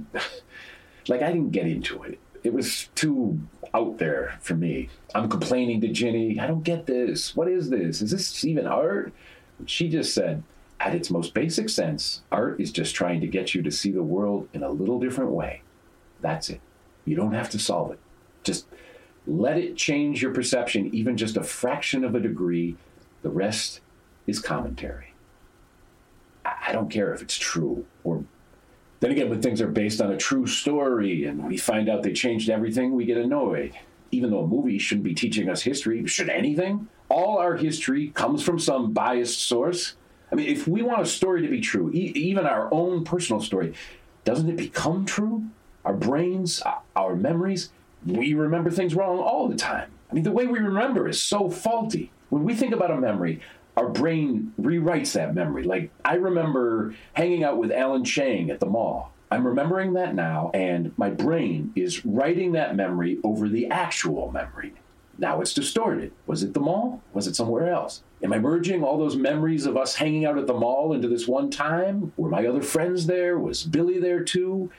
like 1.08 1.22
I 1.22 1.32
didn't 1.32 1.52
get 1.52 1.68
into 1.68 2.04
it. 2.04 2.20
It 2.44 2.54
was 2.54 2.90
too 2.96 3.40
out 3.74 3.98
there 3.98 4.38
for 4.40 4.56
me. 4.56 4.90
I'm 5.14 5.30
complaining 5.30 5.82
to 5.82 5.88
Ginny. 5.88 6.40
I 6.40 6.48
don't 6.48 6.64
get 6.64 6.86
this. 6.86 7.36
What 7.36 7.48
is 7.48 7.70
this? 7.70 8.02
Is 8.02 8.12
this 8.12 8.46
even 8.46 8.68
art? 8.68 9.14
She 9.66 9.90
just 9.90 10.14
said, 10.14 10.44
at 10.80 10.94
its 10.94 11.10
most 11.10 11.34
basic 11.34 11.70
sense, 11.70 12.22
art 12.32 12.60
is 12.60 12.72
just 12.72 12.94
trying 12.96 13.22
to 13.22 13.28
get 13.28 13.56
you 13.56 13.62
to 13.64 13.72
see 13.72 13.92
the 13.92 14.04
world 14.04 14.48
in 14.54 14.64
a 14.64 14.70
little 14.70 15.00
different 15.00 15.32
way. 15.32 15.62
That's 16.22 16.50
it. 16.50 16.62
You 17.06 17.16
don't 17.16 17.34
have 17.34 17.50
to 17.52 17.60
solve 17.60 17.92
it. 17.92 18.00
Just 18.46 18.68
let 19.28 19.58
it 19.58 19.76
change 19.76 20.22
your 20.22 20.32
perception, 20.34 20.94
even 20.94 21.18
just 21.18 21.36
a 21.36 21.44
fraction 21.44 22.06
of 22.06 22.16
a 22.16 22.20
degree. 22.20 22.78
The 23.24 23.30
rest 23.30 23.82
is 24.28 24.40
commentary. 24.40 25.14
I 26.46 26.72
don't 26.72 26.90
care 26.90 27.14
if 27.14 27.22
it's 27.22 27.38
true 27.38 27.86
or. 28.04 28.24
Then 29.02 29.12
again, 29.12 29.30
when 29.30 29.42
things 29.42 29.62
are 29.62 29.68
based 29.68 30.00
on 30.00 30.12
a 30.12 30.18
true 30.18 30.48
story 30.48 31.26
and 31.26 31.46
we 31.46 31.58
find 31.58 31.90
out 31.90 32.02
they 32.02 32.14
changed 32.14 32.50
everything, 32.50 32.94
we 32.96 33.06
get 33.06 33.18
annoyed. 33.18 33.74
Even 34.12 34.32
though 34.32 34.40
a 34.40 34.48
movie 34.48 34.80
shouldn't 34.80 35.04
be 35.04 35.14
teaching 35.14 35.50
us 35.50 35.62
history, 35.64 36.06
should 36.08 36.30
anything? 36.30 36.88
All 37.10 37.38
our 37.38 37.56
history 37.56 38.10
comes 38.10 38.42
from 38.42 38.58
some 38.58 38.94
biased 38.94 39.40
source. 39.40 39.96
I 40.32 40.36
mean, 40.36 40.48
if 40.48 40.68
we 40.68 40.82
want 40.82 41.02
a 41.02 41.06
story 41.06 41.42
to 41.42 41.48
be 41.50 41.60
true, 41.60 41.92
e- 41.94 42.14
even 42.16 42.46
our 42.46 42.74
own 42.74 43.04
personal 43.04 43.42
story, 43.42 43.74
doesn't 44.24 44.50
it 44.50 44.56
become 44.56 45.06
true? 45.06 45.46
Our 45.84 45.94
brains, 45.94 46.64
our 46.96 47.16
memories, 47.16 47.72
we 48.06 48.34
remember 48.34 48.70
things 48.70 48.96
wrong 48.96 49.20
all 49.20 49.48
the 49.48 49.56
time. 49.56 49.92
I 50.10 50.14
mean, 50.14 50.24
the 50.24 50.32
way 50.32 50.46
we 50.46 50.60
remember 50.60 51.08
is 51.08 51.22
so 51.22 51.50
faulty. 51.50 52.12
When 52.30 52.44
we 52.44 52.54
think 52.54 52.74
about 52.74 52.92
a 52.92 52.98
memory, 52.98 53.42
our 53.76 53.90
brain 53.90 54.54
rewrites 54.60 55.14
that 55.14 55.36
memory. 55.36 55.64
Like, 55.64 55.92
I 56.04 56.16
remember 56.16 56.96
hanging 57.14 57.44
out 57.44 57.58
with 57.58 57.72
Alan 57.72 58.06
Chang 58.06 58.50
at 58.50 58.60
the 58.60 58.66
mall. 58.66 59.12
I'm 59.32 59.46
remembering 59.46 59.94
that 59.94 60.14
now, 60.14 60.52
and 60.54 60.94
my 60.98 61.10
brain 61.10 61.74
is 61.76 62.06
writing 62.06 62.52
that 62.54 62.76
memory 62.76 63.20
over 63.24 63.50
the 63.50 63.68
actual 63.68 64.32
memory. 64.32 64.74
Now 65.18 65.42
it's 65.42 65.54
distorted. 65.54 66.12
Was 66.28 66.44
it 66.44 66.54
the 66.54 66.60
mall? 66.60 67.02
Was 67.14 67.26
it 67.28 67.36
somewhere 67.36 67.70
else? 67.70 68.04
Am 68.22 68.34
I 68.34 68.40
merging 68.40 68.84
all 68.84 68.98
those 68.98 69.16
memories 69.16 69.66
of 69.66 69.78
us 69.78 69.96
hanging 69.96 70.26
out 70.26 70.38
at 70.38 70.46
the 70.46 70.54
mall 70.54 70.94
into 70.94 71.08
this 71.08 71.28
one 71.28 71.50
time? 71.50 72.12
Were 72.18 72.30
my 72.30 72.46
other 72.46 72.62
friends 72.62 73.08
there? 73.08 73.38
Was 73.40 73.64
Billy 73.64 74.00
there 74.00 74.24
too? 74.24 74.72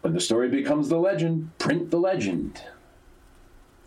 When 0.00 0.14
the 0.14 0.20
story 0.20 0.48
becomes 0.48 0.88
the 0.88 0.98
legend, 0.98 1.50
print 1.58 1.90
the 1.90 1.98
legend. 1.98 2.62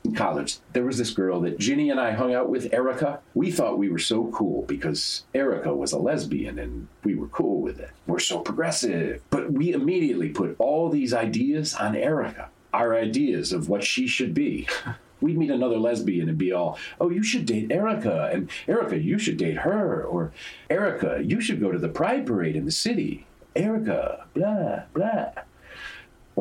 In 0.04 0.16
college, 0.16 0.58
there 0.74 0.84
was 0.84 0.98
this 0.98 1.12
girl 1.12 1.42
that 1.42 1.60
Ginny 1.60 1.90
and 1.90 2.00
I 2.00 2.12
hung 2.12 2.34
out 2.34 2.50
with, 2.50 2.74
Erica. 2.74 3.20
We 3.34 3.52
thought 3.52 3.78
we 3.78 3.90
were 3.90 4.00
so 4.00 4.32
cool 4.32 4.64
because 4.64 5.24
Erica 5.34 5.74
was 5.74 5.92
a 5.92 6.00
lesbian 6.00 6.58
and 6.60 6.88
we 7.04 7.16
were 7.16 7.28
cool 7.28 7.62
with 7.62 7.80
it. 7.80 7.92
We're 8.08 8.20
so 8.20 8.40
progressive. 8.40 9.22
But 9.30 9.54
we 9.54 9.74
immediately 9.74 10.30
put 10.30 10.56
all 10.58 10.90
these 10.90 11.14
ideas 11.14 11.76
on 11.76 11.96
Erica, 11.96 12.50
our 12.74 12.96
ideas 12.96 13.54
of 13.54 13.70
what 13.70 13.84
she 13.84 14.08
should 14.08 14.34
be. 14.34 14.68
We'd 15.22 15.38
meet 15.38 15.52
another 15.52 15.78
lesbian 15.78 16.30
and 16.30 16.38
be 16.38 16.52
all, 16.52 16.80
oh, 17.00 17.10
you 17.12 17.22
should 17.22 17.46
date 17.46 17.72
Erica, 17.72 18.32
and 18.34 18.50
Erica, 18.68 18.98
you 18.98 19.20
should 19.20 19.38
date 19.38 19.58
her, 19.58 20.04
or 20.04 20.32
Erica, 20.68 21.22
you 21.24 21.40
should 21.40 21.60
go 21.60 21.72
to 21.72 21.78
the 21.78 21.90
Pride 21.90 22.26
Parade 22.26 22.56
in 22.56 22.66
the 22.66 22.72
city. 22.72 23.28
Erica, 23.56 24.26
blah, 24.34 24.86
blah. 24.96 25.30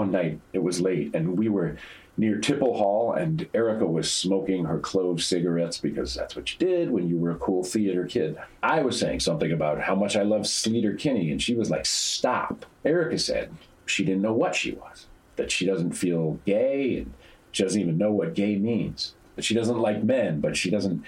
One 0.00 0.12
night, 0.12 0.40
it 0.54 0.62
was 0.62 0.80
late, 0.80 1.14
and 1.14 1.38
we 1.38 1.50
were 1.50 1.76
near 2.16 2.38
Tipple 2.38 2.74
Hall, 2.74 3.12
and 3.12 3.46
Erica 3.52 3.84
was 3.84 4.10
smoking 4.10 4.64
her 4.64 4.78
clove 4.78 5.22
cigarettes 5.22 5.76
because 5.76 6.14
that's 6.14 6.34
what 6.34 6.50
you 6.50 6.58
did 6.58 6.90
when 6.90 7.06
you 7.06 7.18
were 7.18 7.32
a 7.32 7.38
cool 7.38 7.62
theater 7.62 8.06
kid. 8.06 8.38
I 8.62 8.80
was 8.80 8.98
saying 8.98 9.20
something 9.20 9.52
about 9.52 9.78
how 9.78 9.94
much 9.94 10.16
I 10.16 10.22
love 10.22 10.46
Sleater-Kinney, 10.46 11.30
and 11.30 11.42
she 11.42 11.54
was 11.54 11.68
like, 11.68 11.84
stop. 11.84 12.64
Erica 12.82 13.18
said 13.18 13.52
she 13.84 14.02
didn't 14.02 14.22
know 14.22 14.32
what 14.32 14.54
she 14.54 14.72
was, 14.72 15.06
that 15.36 15.52
she 15.52 15.66
doesn't 15.66 15.92
feel 15.92 16.40
gay, 16.46 17.00
and 17.00 17.12
she 17.52 17.62
doesn't 17.62 17.82
even 17.82 17.98
know 17.98 18.10
what 18.10 18.32
gay 18.32 18.56
means. 18.56 19.14
That 19.36 19.44
she 19.44 19.52
doesn't 19.52 19.78
like 19.78 20.02
men, 20.02 20.40
but 20.40 20.56
she 20.56 20.70
doesn't 20.70 21.04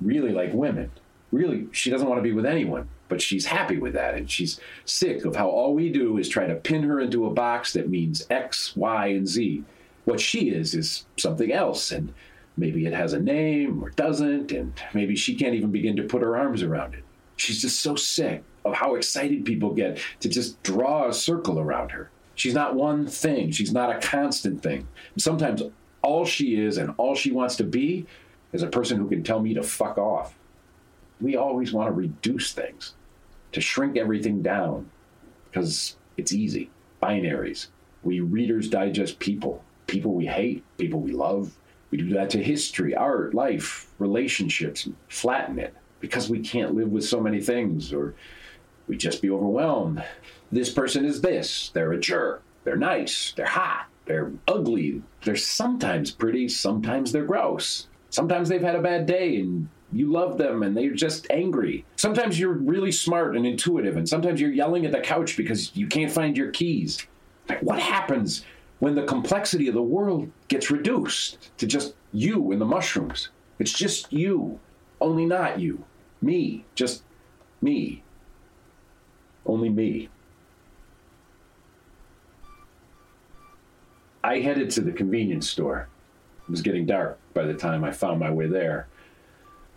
really 0.00 0.30
like 0.30 0.52
women. 0.52 0.92
Really, 1.32 1.66
she 1.72 1.90
doesn't 1.90 2.08
want 2.08 2.20
to 2.20 2.22
be 2.22 2.32
with 2.32 2.46
anyone, 2.46 2.88
but 3.08 3.22
she's 3.22 3.46
happy 3.46 3.78
with 3.78 3.92
that. 3.94 4.14
And 4.14 4.30
she's 4.30 4.60
sick 4.84 5.24
of 5.24 5.36
how 5.36 5.48
all 5.48 5.74
we 5.74 5.90
do 5.90 6.18
is 6.18 6.28
try 6.28 6.46
to 6.46 6.54
pin 6.54 6.82
her 6.82 7.00
into 7.00 7.26
a 7.26 7.30
box 7.30 7.72
that 7.72 7.88
means 7.88 8.26
X, 8.30 8.74
Y, 8.76 9.06
and 9.08 9.28
Z. 9.28 9.64
What 10.04 10.20
she 10.20 10.50
is, 10.50 10.74
is 10.74 11.06
something 11.16 11.52
else. 11.52 11.90
And 11.90 12.12
maybe 12.56 12.86
it 12.86 12.92
has 12.92 13.12
a 13.12 13.20
name 13.20 13.82
or 13.82 13.90
doesn't. 13.90 14.52
And 14.52 14.72
maybe 14.94 15.16
she 15.16 15.34
can't 15.34 15.54
even 15.54 15.70
begin 15.70 15.96
to 15.96 16.04
put 16.04 16.22
her 16.22 16.36
arms 16.36 16.62
around 16.62 16.94
it. 16.94 17.04
She's 17.36 17.60
just 17.60 17.80
so 17.80 17.96
sick 17.96 18.42
of 18.64 18.74
how 18.74 18.94
excited 18.94 19.44
people 19.44 19.74
get 19.74 19.98
to 20.20 20.28
just 20.28 20.62
draw 20.62 21.08
a 21.08 21.12
circle 21.12 21.60
around 21.60 21.90
her. 21.90 22.10
She's 22.34 22.54
not 22.54 22.74
one 22.74 23.06
thing. 23.06 23.50
She's 23.50 23.72
not 23.72 23.94
a 23.94 23.98
constant 24.06 24.62
thing. 24.62 24.86
Sometimes 25.16 25.62
all 26.02 26.24
she 26.24 26.60
is 26.60 26.76
and 26.76 26.94
all 26.98 27.14
she 27.14 27.32
wants 27.32 27.56
to 27.56 27.64
be 27.64 28.06
is 28.52 28.62
a 28.62 28.68
person 28.68 28.98
who 28.98 29.08
can 29.08 29.22
tell 29.22 29.40
me 29.40 29.54
to 29.54 29.62
fuck 29.62 29.98
off. 29.98 30.34
We 31.20 31.36
always 31.36 31.72
want 31.72 31.88
to 31.88 31.92
reduce 31.92 32.52
things, 32.52 32.94
to 33.52 33.60
shrink 33.60 33.96
everything 33.96 34.42
down, 34.42 34.90
because 35.50 35.96
it's 36.16 36.32
easy. 36.32 36.70
Binaries. 37.02 37.68
We 38.02 38.20
readers 38.20 38.68
digest 38.68 39.18
people, 39.18 39.64
people 39.86 40.12
we 40.12 40.26
hate, 40.26 40.64
people 40.78 41.00
we 41.00 41.12
love. 41.12 41.56
We 41.90 41.98
do 41.98 42.10
that 42.14 42.30
to 42.30 42.42
history, 42.42 42.94
art, 42.94 43.34
life, 43.34 43.92
relationships, 43.98 44.88
flatten 45.08 45.58
it 45.58 45.74
because 46.00 46.28
we 46.28 46.40
can't 46.40 46.74
live 46.74 46.90
with 46.90 47.04
so 47.04 47.20
many 47.20 47.40
things 47.40 47.92
or 47.92 48.14
we 48.86 48.96
just 48.96 49.22
be 49.22 49.30
overwhelmed. 49.30 50.04
This 50.52 50.72
person 50.72 51.04
is 51.04 51.20
this, 51.20 51.70
they're 51.70 51.92
a 51.92 52.00
jerk, 52.00 52.42
they're 52.64 52.76
nice, 52.76 53.32
they're 53.36 53.46
hot, 53.46 53.86
they're 54.06 54.32
ugly. 54.48 55.02
They're 55.24 55.36
sometimes 55.36 56.10
pretty, 56.10 56.48
sometimes 56.48 57.12
they're 57.12 57.24
gross. 57.24 57.88
Sometimes 58.10 58.48
they've 58.48 58.62
had 58.62 58.76
a 58.76 58.82
bad 58.82 59.06
day 59.06 59.40
and 59.40 59.68
you 59.98 60.10
love 60.10 60.38
them 60.38 60.62
and 60.62 60.76
they're 60.76 60.90
just 60.90 61.26
angry. 61.30 61.84
Sometimes 61.96 62.38
you're 62.38 62.52
really 62.52 62.92
smart 62.92 63.36
and 63.36 63.46
intuitive, 63.46 63.96
and 63.96 64.08
sometimes 64.08 64.40
you're 64.40 64.50
yelling 64.52 64.86
at 64.86 64.92
the 64.92 65.00
couch 65.00 65.36
because 65.36 65.74
you 65.76 65.86
can't 65.86 66.10
find 66.10 66.36
your 66.36 66.50
keys. 66.50 67.06
Like, 67.48 67.62
what 67.62 67.78
happens 67.78 68.44
when 68.78 68.94
the 68.94 69.04
complexity 69.04 69.68
of 69.68 69.74
the 69.74 69.82
world 69.82 70.30
gets 70.48 70.70
reduced 70.70 71.56
to 71.58 71.66
just 71.66 71.94
you 72.12 72.52
and 72.52 72.60
the 72.60 72.66
mushrooms? 72.66 73.28
It's 73.58 73.72
just 73.72 74.12
you, 74.12 74.58
only 75.00 75.26
not 75.26 75.60
you. 75.60 75.84
Me, 76.20 76.64
just 76.74 77.02
me. 77.62 78.02
Only 79.44 79.68
me. 79.68 80.08
I 84.24 84.40
headed 84.40 84.70
to 84.70 84.80
the 84.80 84.90
convenience 84.90 85.48
store. 85.48 85.88
It 86.42 86.50
was 86.50 86.62
getting 86.62 86.84
dark 86.84 87.18
by 87.32 87.44
the 87.44 87.54
time 87.54 87.84
I 87.84 87.92
found 87.92 88.18
my 88.18 88.30
way 88.30 88.48
there. 88.48 88.88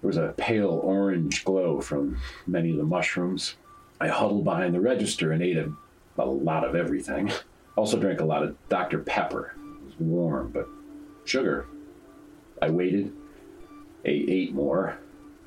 There 0.02 0.08
was 0.08 0.18
a 0.18 0.34
pale 0.38 0.80
orange 0.84 1.44
glow 1.44 1.82
from 1.82 2.18
many 2.48 2.72
of 2.72 2.78
the 2.78 2.84
mushrooms. 2.84 3.56
I 4.00 4.08
huddled 4.08 4.46
behind 4.46 4.74
the 4.74 4.80
register 4.80 5.32
and 5.32 5.44
ate 5.44 5.58
a, 5.58 5.72
a 6.18 6.26
lot 6.26 6.64
of 6.64 6.76
everything. 6.76 7.32
Also 7.78 7.98
drank 7.98 8.20
a 8.20 8.26
lot 8.26 8.44
of 8.44 8.58
Dr. 8.68 9.00
Pepper. 9.00 9.54
It 9.56 9.86
was 9.86 9.94
warm, 10.00 10.52
but 10.52 10.68
sugar. 11.24 11.66
I 12.62 12.70
waited, 12.72 13.14
ate, 14.04 14.30
ate 14.30 14.54
more. 14.54 14.98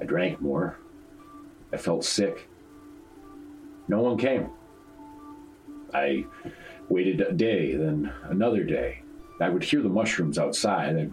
I 0.01 0.05
drank 0.05 0.41
more. 0.41 0.79
I 1.75 1.77
felt 1.77 2.07
sick. 2.07 2.49
No 3.87 4.01
one 4.01 4.17
came. 4.17 4.49
I 5.93 6.25
waited 6.89 7.21
a 7.21 7.33
day, 7.33 7.77
then 7.77 8.11
another 8.25 8.65
day. 8.65 9.03
I 9.39 9.51
would 9.51 9.65
hear 9.65 9.83
the 9.83 9.91
mushrooms 9.91 10.39
outside. 10.39 10.97
I'd 10.97 11.13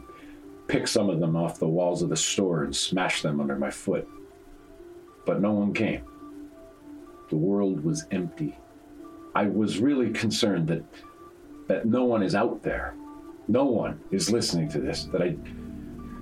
pick 0.69 0.87
some 0.87 1.09
of 1.09 1.19
them 1.19 1.35
off 1.35 1.59
the 1.59 1.67
walls 1.67 2.01
of 2.01 2.09
the 2.09 2.15
store 2.15 2.63
and 2.63 2.73
smash 2.73 3.21
them 3.21 3.41
under 3.41 3.57
my 3.57 3.71
foot. 3.71 4.07
But 5.25 5.41
no 5.41 5.51
one 5.51 5.73
came. 5.73 6.03
The 7.29 7.35
world 7.35 7.83
was 7.83 8.05
empty. 8.11 8.57
I 9.35 9.47
was 9.47 9.79
really 9.79 10.11
concerned 10.11 10.67
that 10.69 10.83
that 11.67 11.85
no 11.85 12.05
one 12.05 12.23
is 12.23 12.33
out 12.33 12.63
there. 12.63 12.95
No 13.47 13.65
one 13.65 13.99
is 14.11 14.31
listening 14.31 14.69
to 14.69 14.79
this. 14.79 15.05
That 15.05 15.21
I 15.21 15.35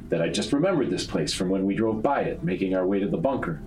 that 0.10 0.22
I 0.22 0.30
just 0.30 0.54
remembered 0.54 0.90
this 0.90 1.06
place 1.06 1.34
from 1.34 1.50
when 1.50 1.66
we 1.66 1.76
drove 1.76 2.02
by 2.02 2.22
it, 2.22 2.44
making 2.44 2.76
our 2.76 2.88
way 2.88 3.00
to 3.00 3.08
the 3.08 3.18
bunker. 3.18 3.62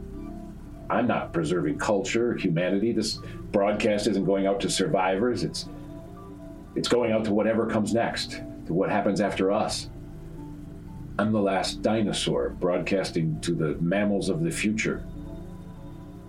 I'm 0.89 1.07
not 1.07 1.33
preserving 1.33 1.79
culture 1.79 2.35
humanity. 2.35 2.93
This 2.93 3.19
broadcast 3.53 4.07
isn't 4.09 4.25
going 4.25 4.47
out 4.47 4.61
to 4.61 4.71
survivors. 4.71 5.45
It's 5.45 5.69
it's 6.75 6.89
going 6.89 7.13
out 7.13 7.25
to 7.27 7.35
whatever 7.35 7.67
comes 7.67 7.93
next, 7.93 8.43
to 8.67 8.73
what 8.73 8.91
happens 8.91 9.21
after 9.21 9.53
us. 9.53 9.91
I'm 11.19 11.33
the 11.33 11.41
last 11.41 11.83
dinosaur 11.83 12.51
broadcasting 12.51 13.41
to 13.41 13.55
the 13.55 13.77
mammals 13.81 14.29
of 14.29 14.43
the 14.43 14.51
future. 14.51 15.05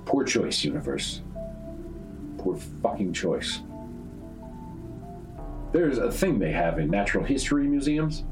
Poor 0.06 0.24
choice, 0.24 0.64
universe. 0.64 1.22
Poor 2.38 2.58
fucking 2.82 3.14
choice. 3.14 3.62
There's 5.72 5.98
a 5.98 6.12
thing 6.12 6.40
they 6.40 6.52
have 6.52 6.80
in 6.80 6.90
natural 6.90 7.24
history 7.24 7.68
museums. 7.68 8.24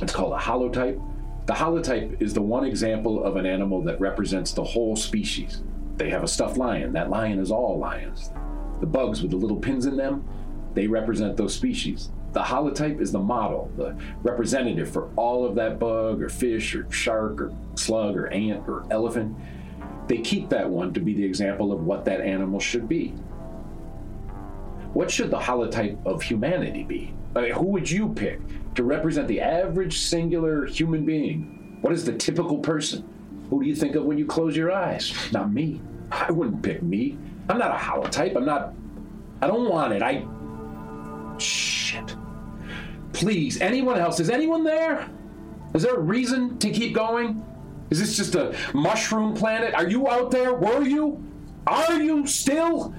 It's 0.00 0.12
called 0.12 0.32
a 0.32 0.38
holotype. 0.38 1.02
The 1.46 1.52
holotype 1.52 2.22
is 2.22 2.32
the 2.32 2.40
one 2.40 2.64
example 2.64 3.22
of 3.22 3.36
an 3.36 3.44
animal 3.44 3.82
that 3.82 4.00
represents 4.00 4.52
the 4.52 4.64
whole 4.64 4.96
species. 4.96 5.62
They 5.96 6.08
have 6.08 6.22
a 6.22 6.28
stuffed 6.28 6.56
lion. 6.56 6.92
That 6.94 7.10
lion 7.10 7.38
is 7.38 7.50
all 7.50 7.78
lions. 7.78 8.30
The 8.80 8.86
bugs 8.86 9.20
with 9.20 9.30
the 9.30 9.36
little 9.36 9.58
pins 9.58 9.84
in 9.84 9.96
them, 9.96 10.26
they 10.72 10.86
represent 10.86 11.36
those 11.36 11.54
species. 11.54 12.10
The 12.34 12.42
holotype 12.42 13.00
is 13.00 13.12
the 13.12 13.20
model, 13.20 13.70
the 13.76 13.96
representative 14.24 14.90
for 14.90 15.08
all 15.14 15.46
of 15.46 15.54
that 15.54 15.78
bug 15.78 16.20
or 16.20 16.28
fish 16.28 16.74
or 16.74 16.90
shark 16.90 17.40
or 17.40 17.52
slug 17.76 18.16
or 18.16 18.26
ant 18.26 18.68
or 18.68 18.84
elephant. 18.90 19.36
They 20.08 20.18
keep 20.18 20.48
that 20.48 20.68
one 20.68 20.92
to 20.94 21.00
be 21.00 21.14
the 21.14 21.24
example 21.24 21.72
of 21.72 21.86
what 21.86 22.04
that 22.06 22.20
animal 22.20 22.58
should 22.58 22.88
be. 22.88 23.10
What 24.94 25.12
should 25.12 25.30
the 25.30 25.38
holotype 25.38 26.04
of 26.04 26.22
humanity 26.22 26.82
be? 26.82 27.14
I 27.36 27.42
mean, 27.42 27.52
who 27.52 27.66
would 27.66 27.88
you 27.88 28.08
pick 28.08 28.40
to 28.74 28.82
represent 28.82 29.28
the 29.28 29.40
average 29.40 29.98
singular 30.00 30.66
human 30.66 31.04
being? 31.06 31.78
What 31.82 31.92
is 31.92 32.04
the 32.04 32.14
typical 32.14 32.58
person? 32.58 33.08
Who 33.48 33.62
do 33.62 33.68
you 33.68 33.76
think 33.76 33.94
of 33.94 34.04
when 34.04 34.18
you 34.18 34.26
close 34.26 34.56
your 34.56 34.72
eyes? 34.72 35.14
Not 35.32 35.52
me. 35.52 35.80
I 36.10 36.32
wouldn't 36.32 36.62
pick 36.62 36.82
me. 36.82 37.16
I'm 37.48 37.58
not 37.58 37.70
a 37.70 37.78
holotype. 37.78 38.36
I'm 38.36 38.44
not. 38.44 38.74
I 39.40 39.46
don't 39.46 39.68
want 39.68 39.92
it. 39.92 40.02
I. 40.02 40.26
Shit. 41.38 42.16
Please, 43.24 43.58
anyone 43.62 43.98
else? 43.98 44.20
Is 44.20 44.28
anyone 44.28 44.64
there? 44.64 45.08
Is 45.72 45.82
there 45.82 45.94
a 45.94 45.98
reason 45.98 46.58
to 46.58 46.68
keep 46.68 46.94
going? 46.94 47.42
Is 47.88 47.98
this 47.98 48.18
just 48.18 48.34
a 48.34 48.54
mushroom 48.74 49.32
planet? 49.32 49.72
Are 49.72 49.88
you 49.88 50.10
out 50.10 50.30
there? 50.30 50.52
Were 50.52 50.82
you? 50.82 51.24
Are 51.66 51.94
you 51.94 52.26
still? 52.26 52.94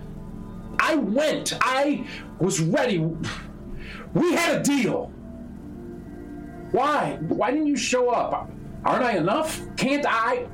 I 0.80 0.96
went. 0.96 1.54
I 1.62 2.08
was 2.40 2.60
ready. 2.60 3.08
We 4.16 4.34
had 4.34 4.62
a 4.62 4.64
deal. 4.64 5.12
Why? 6.72 7.20
Why 7.28 7.52
didn't 7.52 7.68
you 7.68 7.78
show 7.78 8.10
up? 8.10 8.50
Aren't 8.84 9.06
I 9.06 9.18
enough? 9.18 9.62
Can't 9.78 10.08
I? 10.08 10.48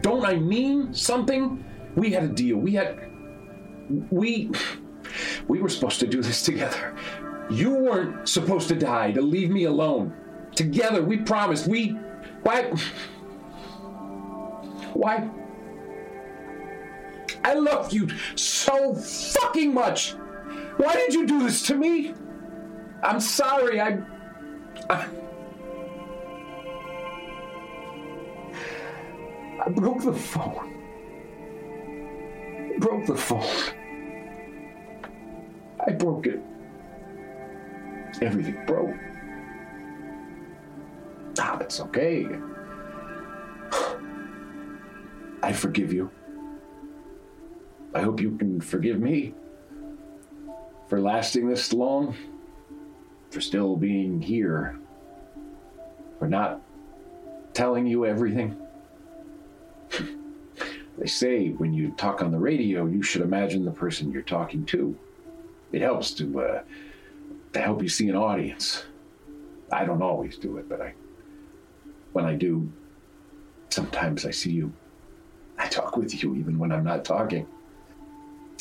Don't 0.00 0.24
I 0.24 0.36
mean 0.36 0.94
something? 0.94 1.62
We 1.96 2.12
had 2.12 2.24
a 2.24 2.28
deal. 2.28 2.56
We 2.56 2.72
had. 2.72 3.10
We. 4.10 4.50
We 5.48 5.60
were 5.60 5.68
supposed 5.68 6.00
to 6.00 6.06
do 6.06 6.22
this 6.22 6.40
together. 6.42 6.96
You 7.50 7.70
weren't 7.70 8.28
supposed 8.28 8.68
to 8.68 8.74
die, 8.74 9.12
to 9.12 9.20
leave 9.20 9.50
me 9.50 9.64
alone. 9.64 10.14
Together, 10.54 11.02
we 11.02 11.18
promised. 11.18 11.66
We. 11.66 11.98
Why? 12.42 12.62
Why? 14.94 15.28
I 17.44 17.54
love 17.54 17.92
you 17.92 18.08
so 18.36 18.94
fucking 18.94 19.74
much. 19.74 20.12
Why 20.76 20.94
did 20.94 21.12
you 21.12 21.26
do 21.26 21.42
this 21.42 21.66
to 21.66 21.74
me? 21.74 22.14
I'm 23.02 23.20
sorry. 23.20 23.80
I. 23.80 23.98
I, 24.88 25.06
I 29.64 29.68
broke 29.70 30.02
the 30.02 30.12
phone. 30.12 30.70
I 32.74 32.78
broke 32.78 33.06
the 33.06 33.16
phone. 33.16 33.74
I 35.86 35.92
broke 35.92 36.26
it. 36.26 36.40
Everything 38.22 38.64
broke. 38.66 38.94
Ah, 41.38 41.58
it's 41.60 41.80
okay. 41.80 42.28
I 45.42 45.52
forgive 45.52 45.92
you. 45.92 46.10
I 47.94 48.00
hope 48.02 48.20
you 48.20 48.36
can 48.36 48.60
forgive 48.60 49.00
me 49.00 49.34
for 50.88 51.00
lasting 51.00 51.48
this 51.48 51.72
long, 51.72 52.14
for 53.30 53.40
still 53.40 53.76
being 53.76 54.20
here, 54.20 54.78
for 56.18 56.28
not 56.28 56.60
telling 57.52 57.86
you 57.86 58.04
everything. 58.06 58.56
they 60.98 61.06
say 61.06 61.48
when 61.50 61.72
you 61.72 61.92
talk 61.92 62.22
on 62.22 62.30
the 62.30 62.38
radio, 62.38 62.86
you 62.86 63.02
should 63.02 63.22
imagine 63.22 63.64
the 63.64 63.70
person 63.70 64.10
you're 64.10 64.22
talking 64.22 64.64
to. 64.66 64.96
It 65.72 65.82
helps 65.82 66.12
to 66.12 66.40
uh, 66.40 66.62
to 67.54 67.60
help 67.60 67.82
you 67.82 67.88
see 67.88 68.08
an 68.08 68.16
audience. 68.16 68.84
I 69.72 69.84
don't 69.84 70.02
always 70.02 70.36
do 70.36 70.58
it, 70.58 70.68
but 70.68 70.80
I 70.80 70.94
when 72.12 72.24
I 72.24 72.34
do, 72.34 72.70
sometimes 73.70 74.24
I 74.26 74.30
see 74.30 74.52
you. 74.52 74.72
I 75.58 75.68
talk 75.68 75.96
with 75.96 76.22
you 76.22 76.34
even 76.36 76.58
when 76.58 76.70
I'm 76.70 76.84
not 76.84 77.04
talking. 77.04 77.46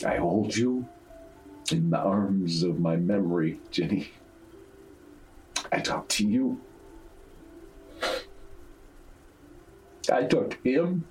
I 0.06 0.16
hold 0.18 0.56
you 0.56 0.88
in 1.72 1.90
the 1.90 2.00
arms 2.00 2.64
of 2.64 2.80
my 2.80 2.96
memory, 2.96 3.60
Ginny. 3.72 4.10
I 5.72 5.80
talk 5.80 6.08
to 6.10 6.26
you. 6.26 6.60
I 10.12 10.24
talk 10.24 10.52
to 10.52 10.70
him. 10.70 11.06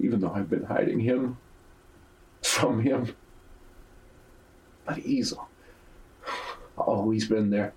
Even 0.00 0.20
though 0.20 0.32
I've 0.32 0.50
been 0.50 0.64
hiding 0.64 1.00
him 1.00 1.38
from 2.42 2.80
him. 2.82 3.14
But 4.88 4.96
he's 4.96 5.34
always 6.78 7.28
been 7.28 7.50
there, 7.50 7.74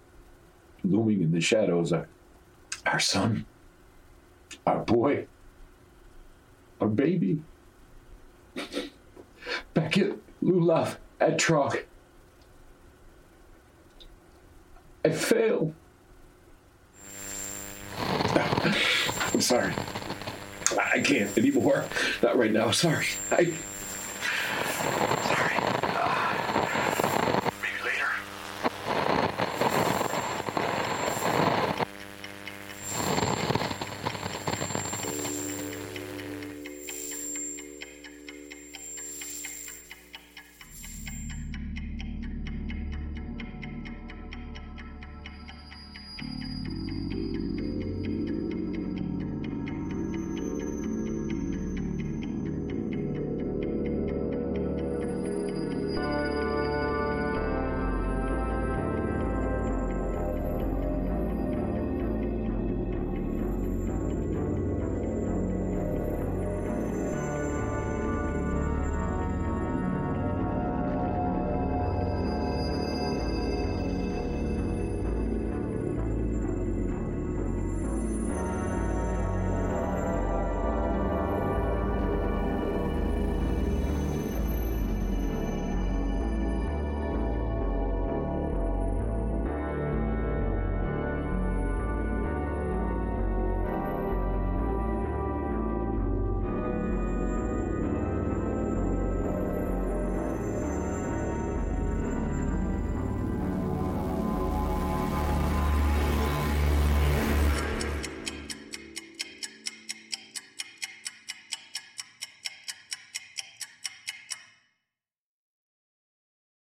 looming 0.85 1.21
in 1.21 1.31
the 1.33 1.41
shadows. 1.41 1.91
Our, 1.91 2.07
our 2.85 3.01
son, 3.01 3.45
our 4.65 4.79
boy, 4.79 5.27
our 6.79 6.87
baby. 6.87 7.43
Beckett, 9.73 10.17
Lulav 10.41 10.95
at 11.19 11.37
Trog. 11.37 11.83
I 15.03 15.09
failed. 15.09 15.73
I'm 19.33 19.41
sorry. 19.41 19.73
I 20.79 21.01
can't 21.01 21.37
anymore. 21.37 21.83
Not 22.23 22.37
right 22.37 22.53
now. 22.53 22.71
Sorry. 22.71 23.07
I 23.31 23.51